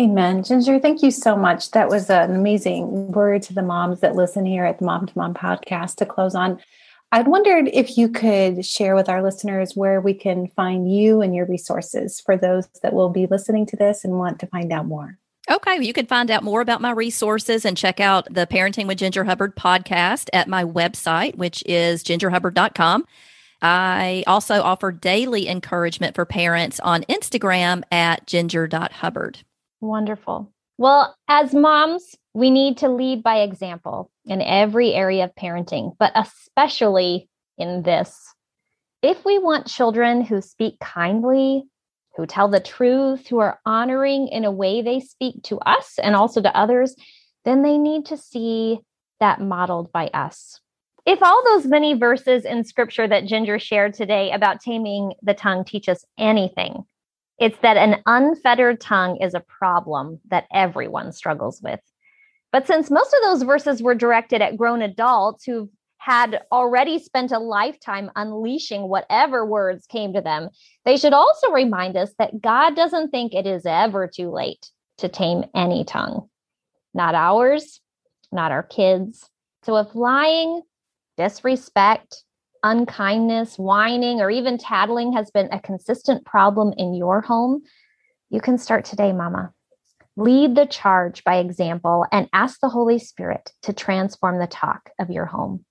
Amen. 0.00 0.42
Ginger, 0.42 0.80
thank 0.80 1.00
you 1.00 1.12
so 1.12 1.36
much. 1.36 1.70
That 1.70 1.88
was 1.88 2.10
an 2.10 2.34
amazing 2.34 3.12
word 3.12 3.42
to 3.42 3.54
the 3.54 3.62
moms 3.62 4.00
that 4.00 4.16
listen 4.16 4.44
here 4.44 4.64
at 4.64 4.80
the 4.80 4.84
Mom 4.84 5.06
to 5.06 5.16
Mom 5.16 5.32
podcast 5.32 5.94
to 5.96 6.06
close 6.06 6.34
on. 6.34 6.58
I'd 7.12 7.28
wondered 7.28 7.68
if 7.72 7.96
you 7.96 8.08
could 8.08 8.66
share 8.66 8.96
with 8.96 9.08
our 9.08 9.22
listeners 9.22 9.76
where 9.76 10.00
we 10.00 10.14
can 10.14 10.48
find 10.56 10.92
you 10.92 11.20
and 11.20 11.36
your 11.36 11.46
resources 11.46 12.18
for 12.18 12.36
those 12.36 12.66
that 12.82 12.94
will 12.94 13.10
be 13.10 13.26
listening 13.26 13.64
to 13.66 13.76
this 13.76 14.02
and 14.02 14.18
want 14.18 14.40
to 14.40 14.48
find 14.48 14.72
out 14.72 14.86
more. 14.86 15.20
Okay, 15.50 15.82
you 15.84 15.92
can 15.92 16.06
find 16.06 16.30
out 16.30 16.44
more 16.44 16.60
about 16.60 16.80
my 16.80 16.92
resources 16.92 17.64
and 17.64 17.76
check 17.76 17.98
out 17.98 18.32
the 18.32 18.46
Parenting 18.46 18.86
with 18.86 18.98
Ginger 18.98 19.24
Hubbard 19.24 19.56
podcast 19.56 20.28
at 20.32 20.48
my 20.48 20.64
website, 20.64 21.36
which 21.36 21.64
is 21.66 22.04
gingerhubbard.com. 22.04 23.04
I 23.60 24.24
also 24.26 24.62
offer 24.62 24.92
daily 24.92 25.48
encouragement 25.48 26.14
for 26.14 26.24
parents 26.24 26.78
on 26.80 27.02
Instagram 27.04 27.82
at 27.90 28.26
ginger.hubbard. 28.26 29.38
Wonderful. 29.80 30.52
Well, 30.78 31.16
as 31.28 31.54
moms, 31.54 32.16
we 32.34 32.50
need 32.50 32.78
to 32.78 32.88
lead 32.88 33.22
by 33.22 33.40
example 33.40 34.10
in 34.24 34.42
every 34.42 34.94
area 34.94 35.24
of 35.24 35.34
parenting, 35.34 35.96
but 35.98 36.12
especially 36.14 37.28
in 37.58 37.82
this. 37.82 38.34
If 39.02 39.24
we 39.24 39.38
want 39.38 39.66
children 39.66 40.22
who 40.22 40.40
speak 40.40 40.78
kindly, 40.78 41.64
who 42.16 42.26
tell 42.26 42.48
the 42.48 42.60
truth, 42.60 43.26
who 43.28 43.38
are 43.38 43.58
honoring 43.64 44.28
in 44.28 44.44
a 44.44 44.50
way 44.50 44.82
they 44.82 45.00
speak 45.00 45.42
to 45.44 45.58
us 45.60 45.98
and 46.02 46.14
also 46.14 46.42
to 46.42 46.56
others, 46.56 46.94
then 47.44 47.62
they 47.62 47.78
need 47.78 48.06
to 48.06 48.16
see 48.16 48.80
that 49.20 49.40
modeled 49.40 49.92
by 49.92 50.08
us. 50.08 50.60
If 51.04 51.22
all 51.22 51.42
those 51.44 51.66
many 51.66 51.94
verses 51.94 52.44
in 52.44 52.64
scripture 52.64 53.08
that 53.08 53.26
Ginger 53.26 53.58
shared 53.58 53.94
today 53.94 54.30
about 54.30 54.60
taming 54.60 55.14
the 55.22 55.34
tongue 55.34 55.64
teach 55.64 55.88
us 55.88 56.04
anything, 56.18 56.84
it's 57.38 57.58
that 57.62 57.76
an 57.76 58.02
unfettered 58.06 58.80
tongue 58.80 59.16
is 59.16 59.34
a 59.34 59.40
problem 59.40 60.20
that 60.28 60.46
everyone 60.52 61.12
struggles 61.12 61.60
with. 61.60 61.80
But 62.52 62.66
since 62.66 62.90
most 62.90 63.12
of 63.14 63.22
those 63.22 63.42
verses 63.42 63.82
were 63.82 63.94
directed 63.94 64.42
at 64.42 64.56
grown 64.56 64.82
adults 64.82 65.44
who've 65.44 65.68
had 66.02 66.40
already 66.50 66.98
spent 66.98 67.30
a 67.30 67.38
lifetime 67.38 68.10
unleashing 68.16 68.88
whatever 68.88 69.46
words 69.46 69.86
came 69.86 70.12
to 70.12 70.20
them, 70.20 70.48
they 70.84 70.96
should 70.96 71.12
also 71.12 71.52
remind 71.52 71.96
us 71.96 72.12
that 72.18 72.42
God 72.42 72.74
doesn't 72.74 73.10
think 73.10 73.32
it 73.32 73.46
is 73.46 73.64
ever 73.64 74.10
too 74.12 74.28
late 74.32 74.66
to 74.98 75.08
tame 75.08 75.44
any 75.54 75.84
tongue, 75.84 76.28
not 76.92 77.14
ours, 77.14 77.80
not 78.32 78.50
our 78.50 78.64
kids. 78.64 79.30
So 79.62 79.76
if 79.76 79.94
lying, 79.94 80.62
disrespect, 81.16 82.24
unkindness, 82.64 83.56
whining, 83.56 84.20
or 84.20 84.28
even 84.28 84.58
tattling 84.58 85.12
has 85.12 85.30
been 85.30 85.50
a 85.52 85.60
consistent 85.60 86.24
problem 86.24 86.74
in 86.76 86.94
your 86.94 87.20
home, 87.20 87.62
you 88.28 88.40
can 88.40 88.58
start 88.58 88.84
today, 88.84 89.12
Mama. 89.12 89.52
Lead 90.16 90.56
the 90.56 90.66
charge 90.66 91.22
by 91.22 91.36
example 91.36 92.06
and 92.10 92.28
ask 92.32 92.58
the 92.60 92.68
Holy 92.68 92.98
Spirit 92.98 93.52
to 93.62 93.72
transform 93.72 94.40
the 94.40 94.48
talk 94.48 94.90
of 94.98 95.08
your 95.08 95.26
home. 95.26 95.64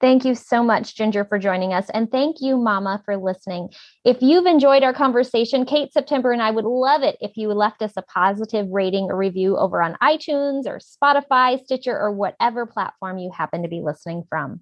Thank 0.00 0.24
you 0.24 0.34
so 0.36 0.62
much, 0.62 0.94
Ginger, 0.94 1.24
for 1.24 1.38
joining 1.38 1.72
us. 1.72 1.90
And 1.90 2.10
thank 2.10 2.36
you, 2.40 2.56
Mama, 2.56 3.02
for 3.04 3.16
listening. 3.16 3.70
If 4.04 4.22
you've 4.22 4.46
enjoyed 4.46 4.84
our 4.84 4.94
conversation, 4.94 5.64
Kate 5.64 5.92
September 5.92 6.30
and 6.30 6.40
I 6.40 6.52
would 6.52 6.64
love 6.64 7.02
it 7.02 7.16
if 7.20 7.36
you 7.36 7.52
left 7.52 7.82
us 7.82 7.92
a 7.96 8.02
positive 8.02 8.68
rating 8.70 9.10
or 9.10 9.16
review 9.16 9.56
over 9.56 9.82
on 9.82 9.96
iTunes 10.00 10.66
or 10.66 10.78
Spotify, 10.78 11.62
Stitcher, 11.64 11.98
or 11.98 12.12
whatever 12.12 12.64
platform 12.64 13.18
you 13.18 13.32
happen 13.36 13.62
to 13.62 13.68
be 13.68 13.80
listening 13.80 14.22
from. 14.28 14.60